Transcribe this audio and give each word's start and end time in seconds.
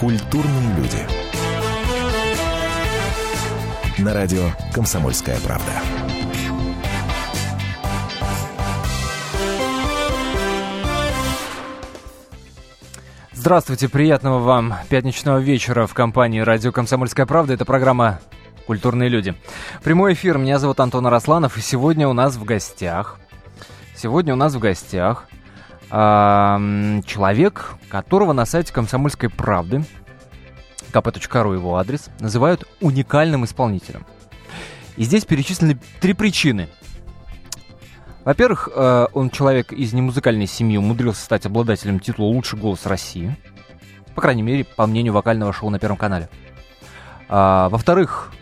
Культурные 0.00 0.76
люди. 0.78 0.96
На 3.98 4.14
радио 4.14 4.40
«Комсомольская 4.72 5.36
правда». 5.40 5.70
Здравствуйте, 13.34 13.90
приятного 13.90 14.38
вам 14.38 14.74
пятничного 14.88 15.36
вечера 15.36 15.86
в 15.86 15.92
компании 15.92 16.40
«Радио 16.40 16.72
Комсомольская 16.72 17.26
правда». 17.26 17.52
Это 17.52 17.66
программа 17.66 18.20
«Культурные 18.66 19.10
люди». 19.10 19.34
Прямой 19.84 20.14
эфир, 20.14 20.38
меня 20.38 20.58
зовут 20.58 20.80
Антон 20.80 21.08
Арасланов, 21.08 21.58
и 21.58 21.60
сегодня 21.60 22.08
у 22.08 22.14
нас 22.14 22.36
в 22.36 22.44
гостях... 22.44 23.20
Сегодня 23.94 24.32
у 24.32 24.36
нас 24.38 24.54
в 24.54 24.58
гостях 24.60 25.26
человек, 25.90 27.74
которого 27.88 28.32
на 28.32 28.46
сайте 28.46 28.72
«Комсомольской 28.72 29.28
правды» 29.28 29.82
kp.ru 30.90 31.54
его 31.54 31.76
адрес, 31.76 32.08
называют 32.20 32.66
уникальным 32.80 33.44
исполнителем. 33.44 34.06
И 34.96 35.04
здесь 35.04 35.24
перечислены 35.24 35.78
три 36.00 36.12
причины– 36.12 36.68
во-первых, 38.24 38.68
э, 38.74 39.06
он 39.14 39.30
человек 39.30 39.72
из 39.72 39.92
немузыкальной 39.92 40.46
семьи, 40.46 40.76
умудрился 40.76 41.24
стать 41.24 41.46
обладателем 41.46 42.00
титула 42.00 42.26
«Лучший 42.26 42.58
голос 42.58 42.84
России». 42.84 43.36
По 44.14 44.20
крайней 44.20 44.42
мере, 44.42 44.64
по 44.64 44.86
мнению 44.86 45.14
вокального 45.14 45.52
шоу 45.52 45.70
на 45.70 45.78
Первом 45.78 45.96
канале. 45.96 46.28
А, 47.28 47.68
во-вторых, 47.70 48.32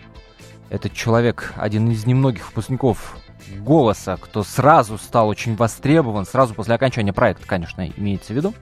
этот 0.70 0.94
человек 0.94 1.52
один 1.56 1.90
из 1.90 2.06
немногих 2.06 2.48
выпускников 2.48 3.16
«Голоса», 3.60 4.16
кто 4.16 4.42
сразу 4.42 4.98
стал 4.98 5.28
очень 5.28 5.54
востребован, 5.54 6.26
сразу 6.26 6.54
после 6.54 6.74
окончания 6.74 7.12
проекта, 7.12 7.46
конечно, 7.46 7.88
имеется 7.96 8.32
в 8.32 8.36
виду. 8.36 8.54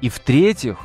И 0.00 0.08
в-третьих, 0.08 0.78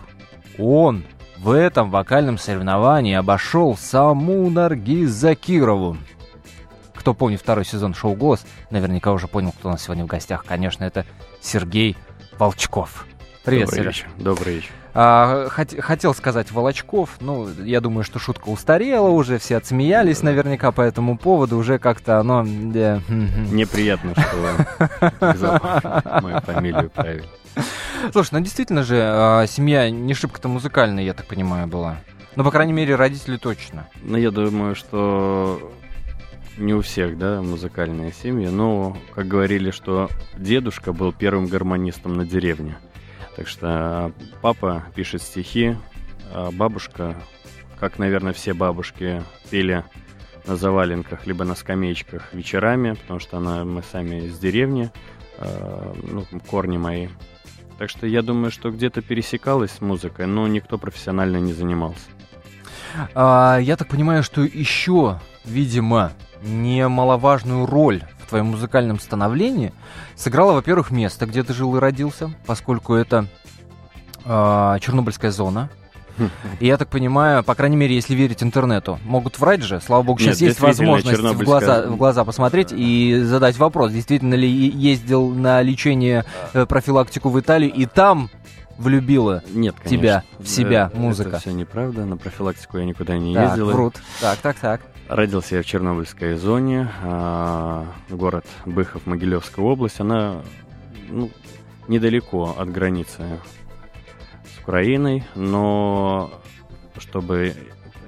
он 0.58 1.06
в 1.44 1.52
этом 1.52 1.92
вокальном 1.92 2.38
соревновании 2.38 3.16
обошел 3.16 3.76
саму 3.78 4.50
Наргиз 4.50 5.10
Закирову. 5.12 5.98
Кто 6.96 7.14
помнит 7.14 7.42
второй 7.42 7.66
сезон 7.66 7.94
шоу 7.94 8.16
«Голос», 8.16 8.46
наверняка 8.70 9.12
уже 9.12 9.28
понял, 9.28 9.52
кто 9.52 9.68
у 9.68 9.72
нас 9.74 9.84
сегодня 9.84 10.06
в 10.06 10.08
гостях. 10.08 10.46
Конечно, 10.46 10.86
это 10.86 11.06
Сергей 11.42 11.98
Волчков. 12.40 13.06
Привет, 13.44 13.66
Добрый 13.66 13.82
Сереж. 13.84 13.96
вечер. 13.98 14.08
Добрый 14.18 14.56
вечер. 14.56 14.72
А, 14.94 15.48
хот- 15.50 15.82
хотел 15.82 16.14
сказать 16.14 16.50
Волочков, 16.52 17.18
ну, 17.20 17.50
я 17.66 17.82
думаю, 17.82 18.06
что 18.06 18.20
шутка 18.20 18.48
устарела 18.48 19.10
уже, 19.10 19.38
все 19.38 19.58
отсмеялись 19.58 20.22
наверняка 20.22 20.72
по 20.72 20.82
этому 20.82 21.18
поводу, 21.18 21.58
уже 21.58 21.78
как-то 21.78 22.20
оно... 22.20 22.44
да. 22.46 23.02
Неприятно, 23.10 24.14
что 24.14 25.20
мою 26.22 26.40
фамилию 26.42 26.90
правильно. 26.90 27.28
Слушай, 28.12 28.30
ну 28.34 28.40
действительно 28.42 28.84
же, 28.84 29.00
а, 29.02 29.48
семья 29.48 29.90
не 29.90 30.14
шибко-то 30.14 30.48
музыкальная, 30.48 31.04
я 31.04 31.14
так 31.14 31.26
понимаю, 31.26 31.68
была. 31.68 31.98
Ну, 32.36 32.44
по 32.44 32.52
крайней 32.52 32.74
мере, 32.74 32.96
родители 32.96 33.38
точно. 33.38 33.88
Но 34.02 34.18
я 34.18 34.32
думаю, 34.32 34.76
что 34.76 35.72
не 36.58 36.74
у 36.74 36.82
всех, 36.82 37.18
да, 37.18 37.42
музыкальные 37.42 38.12
семьи. 38.12 38.48
Но, 38.48 38.98
как 39.14 39.28
говорили, 39.28 39.72
что 39.72 40.10
дедушка 40.38 40.94
был 40.94 41.14
первым 41.14 41.48
гармонистом 41.48 42.16
на 42.16 42.26
деревне. 42.26 42.78
Так 43.36 43.48
что 43.48 44.12
папа 44.42 44.84
пишет 44.96 45.22
стихи, 45.22 45.76
а 46.32 46.52
бабушка, 46.52 47.16
как, 47.80 48.00
наверное, 48.00 48.34
все 48.34 48.54
бабушки, 48.54 49.24
пели 49.50 49.84
на 50.46 50.56
заваленках, 50.56 51.26
либо 51.26 51.46
на 51.46 51.56
скамеечках 51.56 52.34
вечерами, 52.34 52.94
потому 52.94 53.20
что 53.20 53.38
она, 53.38 53.64
мы 53.64 53.82
сами 53.82 54.26
из 54.26 54.38
деревни, 54.38 54.92
э, 55.38 55.94
ну, 56.04 56.26
корни 56.48 56.78
мои. 56.78 57.08
Так 57.78 57.90
что 57.90 58.06
я 58.08 58.22
думаю, 58.22 58.52
что 58.52 58.72
где-то 58.72 59.02
пересекалась 59.02 59.72
с 59.72 59.82
музыкой, 59.82 60.28
но 60.28 60.48
никто 60.48 60.78
профессионально 60.78 61.38
не 61.38 61.54
занимался. 61.54 62.06
А, 63.16 63.58
я 63.58 63.76
так 63.76 63.88
понимаю, 63.88 64.24
что 64.24 64.42
еще, 64.42 65.20
видимо, 65.44 66.12
немаловажную 66.44 67.66
роль 67.66 68.04
в 68.20 68.30
твоем 68.30 68.48
музыкальном 68.48 69.00
становлении 69.00 69.74
сыграло, 70.16 70.54
во-первых, 70.54 70.92
место, 70.92 71.26
где 71.26 71.44
ты 71.44 71.54
жил 71.54 71.76
и 71.76 71.80
родился, 71.80 72.32
поскольку 72.46 72.94
это 72.94 73.28
а, 74.26 74.78
Чернобыльская 74.80 75.32
зона. 75.32 75.70
И 76.60 76.68
я 76.68 76.78
так 76.78 76.90
понимаю, 76.90 77.44
по 77.44 77.56
крайней 77.56 77.76
мере, 77.76 77.96
если 77.96 78.16
верить 78.16 78.44
интернету, 78.44 79.00
могут 79.04 79.40
врать 79.40 79.64
же. 79.64 79.82
Слава 79.82 80.04
богу, 80.04 80.20
Нет, 80.20 80.36
сейчас 80.36 80.42
есть 80.42 80.60
действительно, 80.60 80.92
возможность 80.94 81.40
в 81.42 81.44
глаза, 81.44 81.88
в 81.88 81.98
глаза 81.98 82.24
посмотреть 82.24 82.70
и 82.72 83.22
задать 83.24 83.58
вопрос, 83.58 83.92
действительно 83.92 84.36
ли 84.36 84.50
ездил 84.50 85.30
на 85.30 85.62
лечение, 85.62 86.26
э, 86.54 86.66
профилактику 86.66 87.30
в 87.30 87.40
Италию, 87.40 87.72
и 87.74 87.86
там 87.86 88.30
влюбила 88.78 89.44
Нет, 89.54 89.76
конечно. 89.76 89.98
тебя, 89.98 90.24
в 90.40 90.48
себя 90.48 90.92
Э, 90.94 90.98
музыка. 90.98 91.30
Это 91.30 91.40
все 91.40 91.52
неправда. 91.52 92.06
На 92.06 92.18
профилактику 92.18 92.78
я 92.78 92.86
никуда 92.86 93.18
не 93.18 93.34
Так, 93.34 93.50
ездил. 93.50 93.72
врут. 93.72 93.96
Так, 94.22 94.38
так, 94.40 94.56
так. 94.58 94.82
Родился 95.08 95.58
я 95.58 95.62
в 95.64 95.66
Чернобыльской 95.66 96.36
зоне, 96.36 96.90
а, 97.04 97.86
город 98.10 98.46
Быхов, 98.66 99.06
Могилевская 99.06 99.64
область. 99.64 100.00
Она 100.00 100.38
ну, 101.10 101.30
недалеко 101.88 102.56
от 102.58 102.72
границы 102.72 103.22
Украиной, 104.64 105.24
но 105.36 106.32
чтобы 106.98 107.54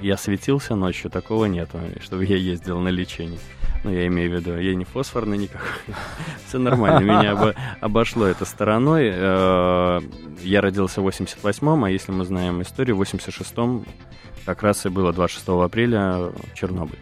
я 0.02 0.18
светился 0.18 0.76
ночью, 0.76 1.12
такого 1.12 1.46
нету, 1.46 1.80
чтобы 2.02 2.26
я 2.26 2.38
ездил 2.38 2.80
на 2.80 2.90
лечение. 2.90 3.40
Ну, 3.84 3.92
я 3.92 4.08
имею 4.08 4.32
в 4.32 4.34
виду, 4.34 4.58
я 4.58 4.74
не 4.74 4.84
фосфорный 4.86 5.38
никакой. 5.38 5.68
Все 6.48 6.58
нормально, 6.58 7.02
меня 7.04 7.32
обо- 7.34 7.56
обошло 7.82 8.26
это 8.26 8.46
стороной. 8.46 9.12
Э, 9.14 10.02
Я 10.42 10.62
родился 10.62 11.02
в 11.02 11.08
88-м, 11.08 11.84
а 11.84 11.90
если 11.92 12.12
мы 12.12 12.26
знаем 12.26 12.62
историю, 12.62 12.96
в 12.96 13.02
86-м 13.02 13.86
как 14.46 14.64
раз 14.64 14.86
и 14.86 14.90
было 14.90 15.12
26 15.14 15.48
апреля 15.50 16.32
Чернобыль. 16.56 17.00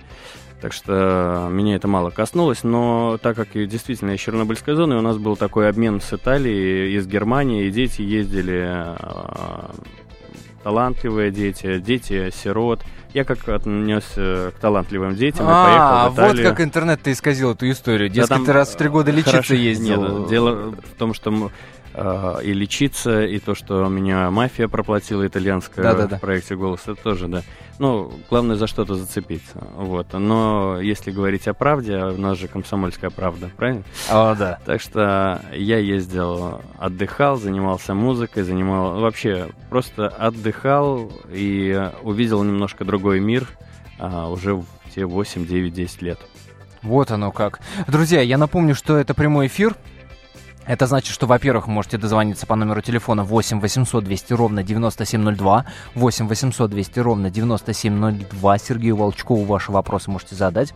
Так 0.63 0.71
что 0.71 1.49
меня 1.51 1.75
это 1.75 1.89
мало 1.89 2.09
коснулось, 2.09 2.63
но 2.63 3.19
так 3.21 3.35
как 3.35 3.53
и 3.57 3.65
действительно 3.67 4.11
из 4.11 4.21
Чернобыльской 4.21 4.75
зоны, 4.75 4.95
у 4.95 5.01
нас 5.01 5.17
был 5.17 5.35
такой 5.35 5.67
обмен 5.67 5.99
с 5.99 6.13
Италией, 6.13 6.95
из 6.95 7.05
Германии, 7.05 7.65
и 7.65 7.69
дети 7.69 8.01
ездили, 8.01 8.63
э, 8.65 9.71
талантливые 10.63 11.31
дети, 11.31 11.79
дети 11.79 12.29
сирот. 12.33 12.79
Я 13.13 13.25
как 13.25 13.49
отнесся 13.49 14.53
к 14.55 14.59
талантливым 14.61 15.15
детям 15.15 15.47
и 15.47 15.49
А, 15.51 15.65
поехал 15.65 16.13
в 16.13 16.15
вот 16.15 16.35
Италию. 16.35 16.49
как 16.51 16.61
интернет-то 16.61 17.11
исказил 17.11 17.51
эту 17.51 17.69
историю. 17.69 18.07
Да 18.07 18.15
Дескать, 18.15 18.29
там, 18.29 18.45
ты 18.45 18.53
раз 18.53 18.69
в 18.69 18.77
три 18.77 18.87
года 18.87 19.11
э, 19.11 19.15
лечиться 19.15 19.31
хорошо. 19.33 19.53
ездил. 19.55 20.19
Нет, 20.19 20.29
дело 20.29 20.71
в 20.71 20.97
том, 20.97 21.13
что 21.13 21.29
э, 21.29 21.49
и 21.95 22.53
лечиться, 22.53 23.23
и 23.23 23.39
то, 23.39 23.55
что 23.55 23.87
меня 23.87 24.31
мафия 24.31 24.67
проплатила 24.67 25.25
итальянская 25.27 25.83
Да-да-да. 25.83 26.17
в 26.17 26.21
проекте 26.21 26.55
«Голос», 26.55 26.81
это 26.87 26.95
тоже, 26.95 27.27
да. 27.27 27.43
Ну, 27.79 28.11
главное 28.29 28.55
за 28.55 28.67
что-то 28.67 28.95
зацепиться. 28.95 29.67
Вот. 29.75 30.13
Но 30.13 30.79
если 30.79 31.11
говорить 31.11 31.47
о 31.47 31.53
правде, 31.53 31.95
а 31.95 32.11
у 32.11 32.17
нас 32.17 32.37
же 32.37 32.47
комсомольская 32.47 33.09
правда, 33.09 33.49
правильно? 33.55 33.83
О, 34.09 34.35
да. 34.35 34.59
Так 34.65 34.79
что 34.79 35.41
я 35.53 35.79
ездил, 35.79 36.61
отдыхал, 36.77 37.37
занимался 37.37 37.93
музыкой, 37.93 38.43
занимал 38.43 38.99
вообще 38.99 39.49
просто 39.69 40.07
отдыхал 40.07 41.11
и 41.31 41.89
увидел 42.03 42.43
немножко 42.43 42.85
другой 42.85 43.19
мир 43.19 43.47
а, 43.99 44.29
уже 44.29 44.55
в 44.55 44.65
те 44.93 45.05
8, 45.05 45.47
9, 45.47 45.73
10 45.73 46.01
лет. 46.03 46.19
Вот 46.83 47.11
оно 47.11 47.31
как. 47.31 47.59
Друзья, 47.87 48.21
я 48.21 48.37
напомню, 48.37 48.75
что 48.75 48.97
это 48.97 49.13
прямой 49.13 49.47
эфир. 49.47 49.75
Это 50.65 50.87
значит, 50.87 51.13
что, 51.13 51.27
во-первых, 51.27 51.67
можете 51.67 51.97
дозвониться 51.97 52.47
по 52.47 52.55
номеру 52.55 52.81
телефона 52.81 53.23
8 53.23 53.59
800 53.59 54.03
200 54.03 54.33
ровно 54.33 54.63
9702. 54.63 55.65
8 55.95 56.27
800 56.27 56.71
200 56.71 56.99
ровно 56.99 57.29
9702. 57.29 58.57
Сергею 58.59 58.95
Волчкову 58.95 59.43
ваши 59.43 59.73
вопросы 59.73 60.09
можете 60.09 60.35
задать. 60.35 60.73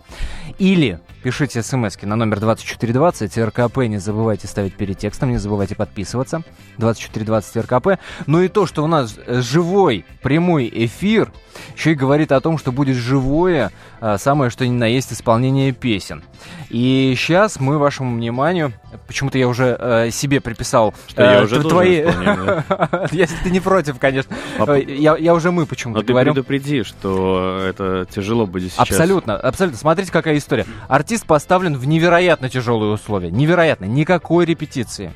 Или 0.60 1.00
пишите 1.24 1.64
смс 1.64 1.98
на 2.02 2.18
номер 2.18 2.42
2420 2.42 3.38
РКП. 3.38 3.78
Не 3.88 3.98
забывайте 3.98 4.48
ставить 4.48 4.76
перед 4.76 4.98
текстом, 4.98 5.30
не 5.30 5.38
забывайте 5.38 5.76
подписываться. 5.76 6.42
2420 6.78 7.58
РКП. 7.58 8.00
Ну 8.26 8.42
и 8.42 8.50
то, 8.50 8.66
что 8.66 8.84
у 8.84 8.88
нас 8.88 9.18
живой 9.26 10.06
прямой 10.22 10.70
эфир, 10.74 11.32
еще 11.76 11.94
и 11.94 11.96
говорит 11.96 12.34
о 12.34 12.42
том, 12.42 12.58
что 12.58 12.72
будет 12.72 12.98
живое, 12.98 13.72
а, 14.02 14.18
самое 14.18 14.52
что 14.52 14.68
ни 14.68 14.72
на 14.72 14.86
есть 14.86 15.14
исполнение 15.14 15.72
песен. 15.72 16.24
И 16.70 17.14
сейчас 17.18 17.60
мы 17.60 17.78
вашему 17.78 18.16
вниманию, 18.16 18.74
почему-то 19.08 19.38
я 19.38 19.48
уже 19.48 19.77
э, 19.80 20.10
себе 20.12 20.42
приписал 20.42 20.94
Что 21.08 21.22
я 21.24 21.34
э, 21.40 21.44
уже 21.44 21.56
т- 21.58 21.62
должен 21.62 21.70
твои... 21.70 22.02
исполнять, 22.02 23.12
Если 23.12 23.36
ты 23.44 23.50
не 23.52 23.60
против, 23.60 24.00
конечно. 24.00 24.36
Папа- 24.58 24.78
Э, 24.80 24.84
Я, 24.84 25.16
я 25.18 25.34
уже 25.34 25.52
мы 25.52 25.66
почему-то 25.66 26.02
ты 26.02 26.08
говорю. 26.08 26.34
предупреди, 26.34 26.84
что 26.84 27.60
это 27.68 28.06
тяжело 28.14 28.46
будет 28.46 28.72
сейчас. 28.74 28.90
Абсолютно, 28.90 29.36
абсолютно. 29.38 29.78
Смотрите, 29.80 30.12
какая 30.12 30.38
история. 30.38 30.66
Артист 30.88 31.26
поставлен 31.26 31.76
в 31.78 31.88
невероятно 31.88 32.50
тяжелые 32.50 32.92
условия. 32.94 33.32
Невероятно. 33.32 33.86
Никакой 33.86 34.46
репетиции. 34.46 35.14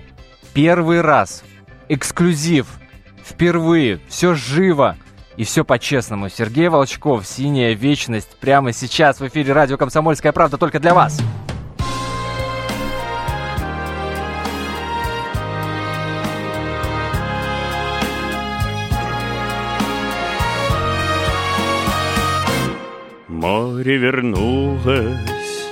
Первый 0.53 1.01
раз. 1.01 1.43
Эксклюзив. 1.89 2.67
Впервые. 3.23 3.99
Все 4.07 4.33
живо. 4.33 4.97
И 5.37 5.43
все 5.43 5.63
по-честному. 5.63 6.29
Сергей 6.29 6.67
Волчков, 6.67 7.25
«Синяя 7.25 7.73
вечность» 7.73 8.35
прямо 8.39 8.73
сейчас 8.73 9.19
в 9.21 9.27
эфире 9.27 9.53
радио 9.53 9.77
«Комсомольская 9.77 10.31
правда» 10.33 10.57
только 10.57 10.79
для 10.79 10.93
вас. 10.93 11.19
Море 23.41 23.97
вернулось 23.97 25.65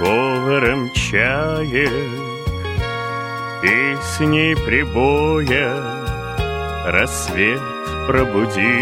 говором 0.00 0.88
чаек, 0.94 1.90
ней 4.20 4.54
прибоя 4.54 5.74
рассвет 6.86 7.60
пробуди. 8.06 8.78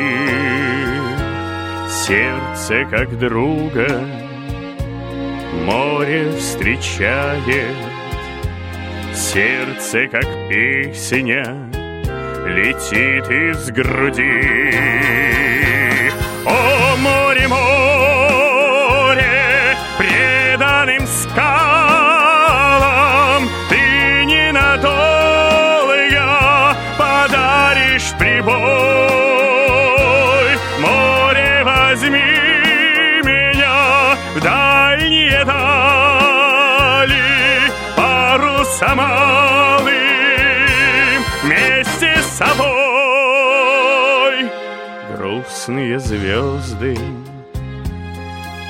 Сердце 1.89 2.85
как 2.91 3.19
друга 3.19 4.05
море 5.65 6.31
встречает, 6.37 7.77
Сердце 9.15 10.09
как 10.09 10.27
песня 10.51 11.71
летит 12.47 13.31
из 13.31 13.71
груди. 13.71 14.97
О, 16.49 16.97
море, 16.99 17.49
море, 17.49 18.06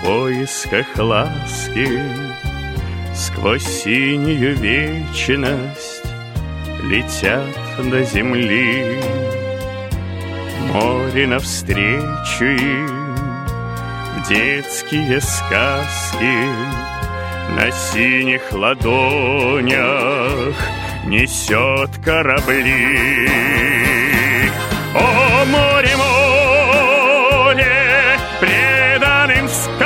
поисках 0.06 0.87
ласки 0.99 2.00
Сквозь 3.12 3.64
синюю 3.64 4.55
вечность 4.55 6.05
Летят 6.85 7.56
до 7.91 8.03
земли. 8.05 9.00
Море 10.73 11.26
навстречу 11.26 12.44
им 12.44 13.17
В 14.14 14.29
детские 14.29 15.20
сказки 15.20 16.38
На 17.56 17.70
синих 17.73 18.52
ладонях 18.52 19.76
Несет 21.06 21.91
корабли. 22.05 23.29
О, 24.94 25.44
море, 25.47 25.97
море, 25.97 27.64
преданным 28.41 29.49
скалам 29.49 29.86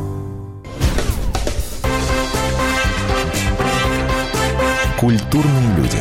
Культурные 5.01 5.75
люди. 5.77 5.97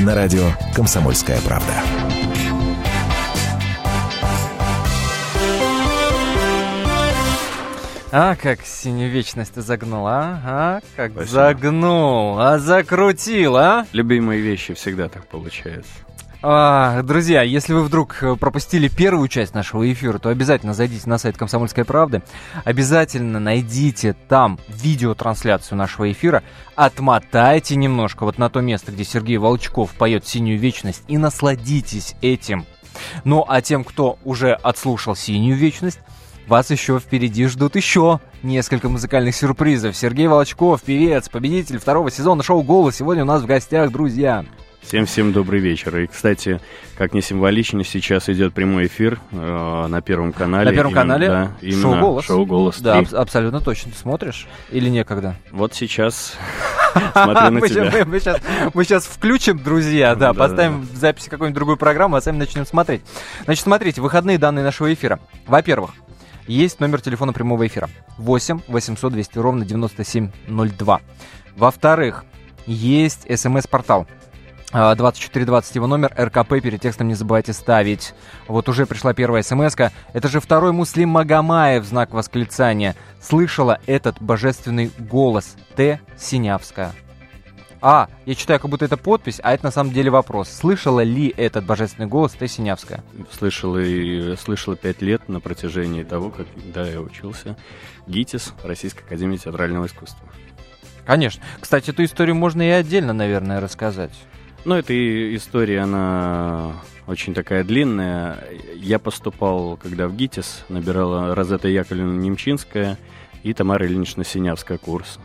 На 0.00 0.16
радио 0.16 0.50
«Комсомольская 0.74 1.40
правда». 1.42 1.74
А, 8.10 8.34
как 8.34 8.62
синюю 8.62 9.12
вечность 9.12 9.54
ты 9.54 9.62
загнул, 9.62 10.04
а? 10.08 10.40
А, 10.44 10.80
как 10.96 11.12
Спасибо. 11.12 11.32
загнул, 11.32 12.40
а 12.40 12.58
закрутил, 12.58 13.56
а? 13.56 13.86
Любимые 13.92 14.40
вещи 14.40 14.74
всегда 14.74 15.08
так 15.08 15.28
получается. 15.28 15.92
А, 16.44 17.02
друзья, 17.02 17.42
если 17.42 17.72
вы 17.72 17.84
вдруг 17.84 18.20
э, 18.20 18.34
пропустили 18.34 18.88
первую 18.88 19.28
часть 19.28 19.54
нашего 19.54 19.90
эфира, 19.92 20.18
то 20.18 20.28
обязательно 20.28 20.74
зайдите 20.74 21.08
на 21.08 21.16
сайт 21.16 21.36
«Комсомольской 21.36 21.84
правды», 21.84 22.22
обязательно 22.64 23.38
найдите 23.38 24.16
там 24.28 24.58
видеотрансляцию 24.66 25.78
нашего 25.78 26.10
эфира, 26.10 26.42
отмотайте 26.74 27.76
немножко 27.76 28.24
вот 28.24 28.38
на 28.38 28.50
то 28.50 28.60
место, 28.60 28.90
где 28.90 29.04
Сергей 29.04 29.36
Волчков 29.36 29.92
поет 29.92 30.26
«Синюю 30.26 30.58
вечность» 30.58 31.04
и 31.06 31.16
насладитесь 31.16 32.16
этим. 32.22 32.66
Ну, 33.22 33.44
а 33.46 33.60
тем, 33.62 33.84
кто 33.84 34.18
уже 34.24 34.52
отслушал 34.52 35.14
«Синюю 35.14 35.56
вечность», 35.56 36.00
вас 36.48 36.72
еще 36.72 36.98
впереди 36.98 37.46
ждут 37.46 37.76
еще 37.76 38.18
несколько 38.42 38.88
музыкальных 38.88 39.36
сюрпризов. 39.36 39.96
Сергей 39.96 40.26
Волчков, 40.26 40.82
певец, 40.82 41.28
победитель 41.28 41.78
второго 41.78 42.10
сезона 42.10 42.42
шоу 42.42 42.62
«Голос», 42.62 42.96
сегодня 42.96 43.22
у 43.22 43.26
нас 43.26 43.42
в 43.42 43.46
гостях, 43.46 43.92
друзья. 43.92 44.44
Всем-всем 44.82 45.32
добрый 45.32 45.60
вечер. 45.60 45.96
И, 45.98 46.06
кстати, 46.06 46.60
как 46.98 47.14
не 47.14 47.22
символично, 47.22 47.84
сейчас 47.84 48.28
идет 48.28 48.52
прямой 48.52 48.86
эфир 48.86 49.18
э, 49.30 49.86
на 49.88 50.02
Первом 50.02 50.32
канале. 50.32 50.70
На 50.70 50.74
Первом 50.76 50.92
Именно- 50.92 51.02
канале 51.02 51.28
да, 51.28 51.52
именно 51.62 51.82
шоу 51.82 52.00
«Голос». 52.00 52.24
Шоу 52.26 52.46
«Голос» 52.46 52.80
Да, 52.80 52.98
3. 53.02 53.06
аб- 53.06 53.14
абсолютно 53.22 53.60
точно. 53.60 53.92
Ты 53.92 53.98
смотришь 53.98 54.46
или 54.70 54.88
некогда? 54.90 55.36
Вот 55.50 55.72
сейчас 55.74 56.34
смотрю 57.12 57.50
на 57.50 57.60
тебя. 57.68 58.04
мы 58.04 58.18
сейчас, 58.20 58.38
мы 58.74 58.84
сейчас 58.84 59.04
включим, 59.06 59.58
друзья, 59.62 60.14
да, 60.14 60.28
Да, 60.28 60.32
да, 60.32 60.38
поставим 60.38 60.80
в 60.82 60.96
записи 60.96 61.28
какую-нибудь 61.30 61.54
другую 61.56 61.76
программу, 61.78 62.16
а 62.16 62.20
сами 62.20 62.36
начнем 62.38 62.66
смотреть. 62.66 63.02
Значит, 63.44 63.62
смотрите, 63.62 64.00
выходные 64.00 64.36
данные 64.36 64.64
нашего 64.64 64.92
эфира. 64.92 65.20
Во-первых, 65.46 65.92
есть 66.48 66.80
номер 66.80 67.00
телефона 67.00 67.32
прямого 67.32 67.66
эфира. 67.66 67.88
8 68.18 68.60
800 68.66 69.12
200 69.12 69.38
ровно 69.38 69.64
9702. 69.64 71.00
Во-вторых, 71.56 72.24
есть 72.66 73.26
смс-портал. 73.38 74.06
А, 74.74 74.94
2420 74.94 75.74
его 75.76 75.86
номер, 75.86 76.14
РКП, 76.18 76.60
перед 76.62 76.80
текстом 76.80 77.08
не 77.08 77.14
забывайте 77.14 77.52
ставить. 77.52 78.14
Вот 78.48 78.70
уже 78.70 78.86
пришла 78.86 79.12
первая 79.12 79.42
смс 79.42 79.74
-ка. 79.74 79.90
Это 80.14 80.28
же 80.28 80.40
второй 80.40 80.72
Муслим 80.72 81.10
Магомаев, 81.10 81.84
знак 81.84 82.14
восклицания. 82.14 82.96
Слышала 83.20 83.80
этот 83.86 84.20
божественный 84.22 84.90
голос. 84.98 85.56
Т. 85.76 86.00
Синявская. 86.16 86.92
А, 87.82 88.08
я 88.24 88.34
читаю, 88.34 88.60
как 88.60 88.70
будто 88.70 88.86
это 88.86 88.96
подпись, 88.96 89.40
а 89.42 89.52
это 89.52 89.64
на 89.64 89.70
самом 89.70 89.92
деле 89.92 90.08
вопрос. 90.08 90.48
Слышала 90.48 91.02
ли 91.02 91.34
этот 91.36 91.66
божественный 91.66 92.08
голос 92.08 92.32
Т. 92.32 92.48
Синявская? 92.48 93.04
Слышал 93.30 93.76
и 93.76 94.36
слышала 94.36 94.74
пять 94.74 95.02
лет 95.02 95.28
на 95.28 95.40
протяжении 95.40 96.02
того, 96.02 96.30
как 96.30 96.46
да, 96.72 96.88
я 96.88 97.00
учился. 97.02 97.58
ГИТИС, 98.06 98.54
Российская 98.64 99.04
Академия 99.04 99.36
Театрального 99.36 99.84
Искусства. 99.84 100.26
Конечно. 101.04 101.42
Кстати, 101.60 101.90
эту 101.90 102.04
историю 102.04 102.36
можно 102.36 102.62
и 102.62 102.70
отдельно, 102.70 103.12
наверное, 103.12 103.60
рассказать. 103.60 104.12
Ну, 104.64 104.76
эта 104.76 105.36
история, 105.36 105.80
она 105.80 106.74
очень 107.08 107.34
такая 107.34 107.64
длинная. 107.64 108.38
Я 108.76 109.00
поступал, 109.00 109.76
когда 109.76 110.06
в 110.06 110.14
ГИТИС, 110.14 110.64
набирала 110.68 111.34
Розетта 111.34 111.68
Яковлевна 111.68 112.16
Немчинская 112.18 112.96
и 113.42 113.52
Тамара 113.54 113.86
Ильинична 113.86 114.24
Синявская 114.24 114.78
курс. 114.78 115.18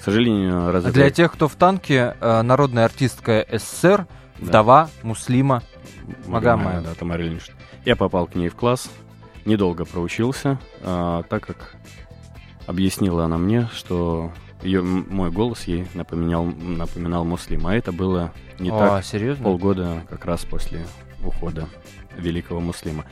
К 0.00 0.02
сожалению, 0.02 0.72
Розетта... 0.72 0.94
Для 0.94 1.10
тех, 1.10 1.32
кто 1.32 1.46
в 1.48 1.56
танке, 1.56 2.16
э, 2.18 2.42
народная 2.42 2.86
артистка 2.86 3.46
СССР, 3.50 4.06
да. 4.38 4.46
вдова 4.46 4.90
Муслима 5.02 5.62
Магомаева. 6.26 6.82
Да, 6.82 6.94
Тамара 6.94 7.22
Ильинична. 7.22 7.54
Я 7.84 7.96
попал 7.96 8.26
к 8.26 8.34
ней 8.34 8.48
в 8.48 8.54
класс, 8.54 8.90
недолго 9.44 9.84
проучился, 9.84 10.58
а, 10.82 11.22
так 11.24 11.46
как 11.46 11.76
объяснила 12.66 13.26
она 13.26 13.36
мне, 13.36 13.68
что 13.74 14.32
ее, 14.64 14.82
мой 14.82 15.30
голос 15.30 15.64
ей 15.64 15.86
напоминал, 15.94 16.44
напоминал 16.44 17.24
Муслима. 17.24 17.72
А 17.72 17.74
это 17.74 17.92
было 17.92 18.32
не 18.58 18.70
О, 18.70 18.78
так 18.78 19.04
серьезно? 19.04 19.44
полгода 19.44 20.02
как 20.08 20.24
раз 20.24 20.44
после 20.44 20.86
ухода 21.22 21.68
великого 22.16 22.60
Муслима. 22.60 23.04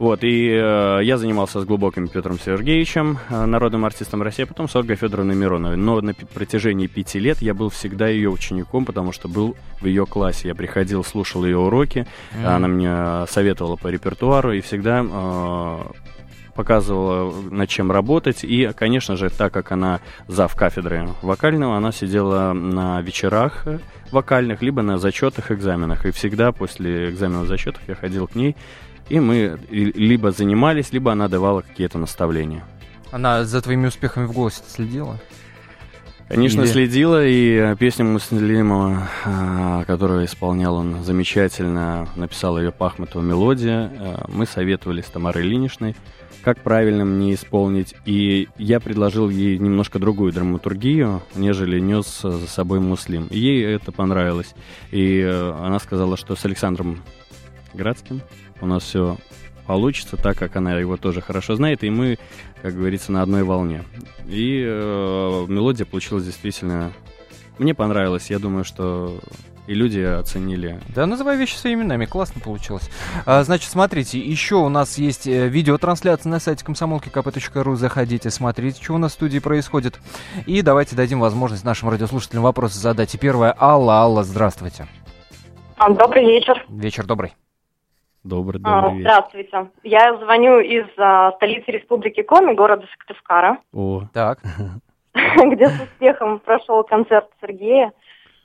Вот, 0.00 0.24
и 0.24 0.48
э, 0.48 1.00
я 1.02 1.18
занимался 1.18 1.60
с 1.60 1.66
глубоким 1.66 2.08
Петром 2.08 2.38
Сергеевичем, 2.40 3.18
э, 3.28 3.44
народным 3.44 3.84
артистом 3.84 4.22
России, 4.22 4.44
а 4.44 4.46
потом 4.46 4.66
с 4.66 4.74
Ольгой 4.74 4.96
Федоровной 4.96 5.34
Мироновой. 5.34 5.76
Но 5.76 6.00
на 6.00 6.14
протяжении 6.14 6.86
пяти 6.86 7.18
лет 7.18 7.42
я 7.42 7.52
был 7.52 7.68
всегда 7.68 8.08
ее 8.08 8.30
учеником, 8.30 8.86
потому 8.86 9.12
что 9.12 9.28
был 9.28 9.56
в 9.78 9.84
ее 9.84 10.06
классе. 10.06 10.48
Я 10.48 10.54
приходил, 10.54 11.04
слушал 11.04 11.44
ее 11.44 11.58
уроки, 11.58 12.06
mm. 12.32 12.46
она 12.46 12.66
мне 12.66 13.26
советовала 13.30 13.76
по 13.76 13.88
репертуару, 13.88 14.52
и 14.52 14.62
всегда 14.62 15.04
э, 15.04 15.78
показывала, 16.60 17.32
над 17.50 17.70
чем 17.70 17.90
работать. 17.90 18.44
И, 18.44 18.70
конечно 18.76 19.16
же, 19.16 19.30
так 19.30 19.50
как 19.50 19.72
она 19.72 20.00
зав 20.28 20.54
кафедры 20.54 21.08
вокального, 21.22 21.74
она 21.74 21.90
сидела 21.90 22.52
на 22.52 23.00
вечерах 23.00 23.64
вокальных, 24.12 24.60
либо 24.60 24.82
на 24.82 24.98
зачетах, 24.98 25.50
экзаменах. 25.50 26.04
И 26.04 26.10
всегда 26.10 26.52
после 26.52 27.08
экзаменов 27.08 27.46
зачетов 27.46 27.80
я 27.88 27.94
ходил 27.94 28.26
к 28.26 28.34
ней, 28.34 28.56
и 29.08 29.20
мы 29.20 29.58
либо 29.70 30.32
занимались, 30.32 30.92
либо 30.92 31.12
она 31.12 31.28
давала 31.28 31.62
какие-то 31.62 31.96
наставления. 31.96 32.62
Она 33.10 33.44
за 33.44 33.62
твоими 33.62 33.86
успехами 33.86 34.26
в 34.26 34.32
голосе 34.32 34.62
следила? 34.68 35.18
Конечно, 36.28 36.60
Или... 36.60 36.68
следила, 36.68 37.26
и 37.26 37.74
песню 37.76 38.04
Муслимова, 38.04 39.08
которую 39.86 40.26
исполнял 40.26 40.76
он 40.76 41.02
замечательно, 41.04 42.06
написал 42.16 42.58
ее 42.58 42.70
Пахматова 42.70 43.22
мелодия, 43.22 43.90
а, 43.98 44.24
мы 44.28 44.46
советовали 44.46 45.00
с 45.00 45.06
Тамарой 45.06 45.42
Ильиничной 45.42 45.96
как 46.42 46.60
правильно 46.62 47.04
мне 47.04 47.34
исполнить. 47.34 47.94
И 48.04 48.48
я 48.56 48.80
предложил 48.80 49.28
ей 49.28 49.58
немножко 49.58 49.98
другую 49.98 50.32
драматургию, 50.32 51.22
нежели 51.34 51.80
нес 51.80 52.20
за 52.22 52.46
собой 52.46 52.80
Муслим. 52.80 53.26
И 53.30 53.38
ей 53.38 53.64
это 53.64 53.92
понравилось. 53.92 54.54
И 54.90 55.20
э, 55.20 55.52
она 55.60 55.78
сказала, 55.78 56.16
что 56.16 56.36
с 56.36 56.44
Александром 56.44 57.02
Градским 57.74 58.20
у 58.60 58.66
нас 58.66 58.82
все 58.82 59.16
получится, 59.66 60.16
так 60.16 60.36
как 60.36 60.56
она 60.56 60.78
его 60.78 60.96
тоже 60.96 61.20
хорошо 61.20 61.54
знает, 61.54 61.84
и 61.84 61.90
мы, 61.90 62.18
как 62.60 62.74
говорится, 62.74 63.12
на 63.12 63.22
одной 63.22 63.44
волне. 63.44 63.84
И 64.26 64.64
э, 64.66 65.46
мелодия 65.48 65.86
получилась 65.86 66.24
действительно... 66.24 66.92
Мне 67.60 67.74
понравилось. 67.74 68.30
Я 68.30 68.38
думаю, 68.38 68.64
что 68.64 69.18
и 69.66 69.74
люди 69.74 70.00
оценили. 70.00 70.80
Да, 70.94 71.04
называй 71.04 71.36
вещи 71.36 71.56
своими 71.56 71.82
именами, 71.82 72.06
классно 72.06 72.40
получилось. 72.40 72.90
А, 73.26 73.42
значит, 73.42 73.68
смотрите, 73.70 74.18
еще 74.18 74.54
у 74.54 74.70
нас 74.70 74.96
есть 74.96 75.26
э, 75.26 75.46
видеотрансляция 75.48 76.30
на 76.30 76.40
сайте 76.40 76.64
комсомолки 76.64 77.10
kp.ru, 77.10 77.74
заходите, 77.74 78.30
смотрите, 78.30 78.82
что 78.82 78.94
у 78.94 78.98
нас 78.98 79.10
в 79.12 79.14
студии 79.16 79.40
происходит. 79.40 80.00
И 80.46 80.62
давайте 80.62 80.96
дадим 80.96 81.20
возможность 81.20 81.62
нашим 81.62 81.90
радиослушателям 81.90 82.44
вопросы 82.44 82.78
задать. 82.78 83.14
И 83.14 83.18
первое, 83.18 83.54
Алла, 83.60 83.96
Алла, 83.96 84.22
здравствуйте. 84.22 84.86
А, 85.76 85.90
добрый 85.90 86.24
вечер. 86.24 86.64
Вечер 86.70 87.04
добрый. 87.04 87.34
Добрый, 88.24 88.62
а, 88.64 88.80
добрый 88.80 89.00
вечер. 89.00 89.10
Здравствуйте. 89.10 89.70
Я 89.82 90.16
звоню 90.16 90.60
из 90.60 90.86
а, 90.96 91.32
столицы 91.32 91.72
Республики 91.72 92.22
Коми, 92.22 92.54
города 92.54 92.86
Сыктывкара. 92.90 93.58
О, 93.74 94.04
так. 94.14 94.38
Где 95.52 95.68
с 95.68 95.80
успехом 95.80 96.38
прошел 96.40 96.84
концерт 96.84 97.28
Сергея 97.40 97.92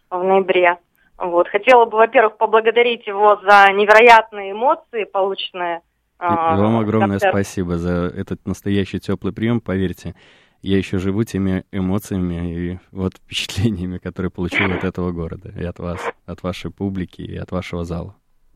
в 0.09 0.23
ноябре. 0.23 0.77
Вот. 1.17 1.47
Хотела 1.47 1.85
бы, 1.85 1.97
во-первых, 1.97 2.37
поблагодарить 2.37 3.07
его 3.07 3.37
за 3.37 3.71
невероятные 3.71 4.51
эмоции, 4.51 5.05
полученные. 5.05 5.81
А, 6.17 6.55
вам 6.57 6.77
огромное 6.77 7.19
концерт. 7.19 7.33
спасибо 7.33 7.77
за 7.77 8.11
этот 8.15 8.45
настоящий 8.45 8.99
теплый 8.99 9.33
прием. 9.33 9.59
Поверьте, 9.61 10.15
я 10.61 10.77
еще 10.77 10.97
живу 10.97 11.23
теми 11.23 11.63
эмоциями 11.71 12.53
и 12.53 12.79
вот 12.91 13.13
впечатлениями, 13.15 13.97
которые 13.97 14.31
получил 14.31 14.71
от 14.71 14.83
этого 14.83 15.11
города, 15.11 15.51
и 15.57 15.63
от 15.63 15.79
вас, 15.79 15.99
от 16.25 16.43
вашей 16.43 16.71
публики, 16.71 17.21
и 17.21 17.37
от 17.37 17.51
вашего 17.51 17.83
зала. 17.83 18.15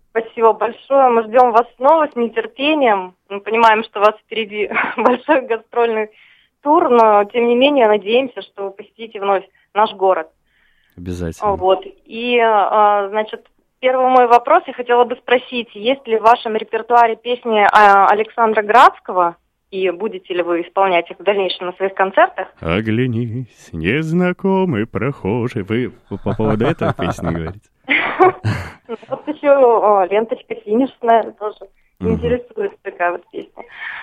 Спасибо 0.10 0.54
большое. 0.54 1.10
Мы 1.10 1.24
ждем 1.24 1.52
вас 1.52 1.68
снова 1.76 2.08
с 2.12 2.16
нетерпением. 2.16 3.16
Мы 3.30 3.42
понимаем, 3.42 3.84
что 3.84 4.00
у 4.00 4.04
вас 4.04 4.16
впереди 4.26 4.70
большой 4.98 5.46
гастрольный 5.46 6.10
тур, 6.62 6.90
но 6.90 7.24
тем 7.26 7.48
не 7.48 7.56
менее 7.56 7.88
надеемся, 7.88 8.42
что 8.42 8.66
вы 8.66 8.72
посетите 8.72 9.20
вновь 9.20 9.44
наш 9.74 9.94
город. 9.94 10.30
Обязательно. 10.98 11.56
Вот. 11.56 11.84
И, 12.06 12.38
а, 12.40 13.08
значит, 13.10 13.46
первый 13.80 14.08
мой 14.08 14.28
вопрос 14.28 14.64
я 14.68 14.74
хотела 14.74 15.06
бы 15.06 15.16
спросить, 15.16 15.74
есть 15.74 16.06
ли 16.08 16.18
в 16.18 16.24
вашем 16.24 16.56
репертуаре 16.56 17.16
песни 17.16 17.66
а, 17.72 18.08
Александра 18.08 18.62
Градского, 18.62 19.38
и 19.72 19.90
будете 19.92 20.34
ли 20.34 20.42
вы 20.42 20.62
исполнять 20.62 21.10
их 21.12 21.20
в 21.20 21.24
дальнейшем 21.24 21.68
на 21.68 21.74
своих 21.74 21.94
концертах? 21.94 22.48
Оглянись, 22.60 23.70
незнакомый 23.72 24.88
прохожий. 24.88 25.64
Вы 25.64 25.94
по 26.24 26.36
поводу 26.36 26.66
этой 26.66 26.94
песни 26.98 27.28
говорите? 27.28 27.70
Вот 29.08 29.28
еще 29.28 30.08
ленточка 30.12 30.56
финишная 30.56 31.32
тоже 31.40 31.70
интересует 32.00 32.82
такая 32.82 33.12
вот 33.12 33.24
песня. 33.32 33.49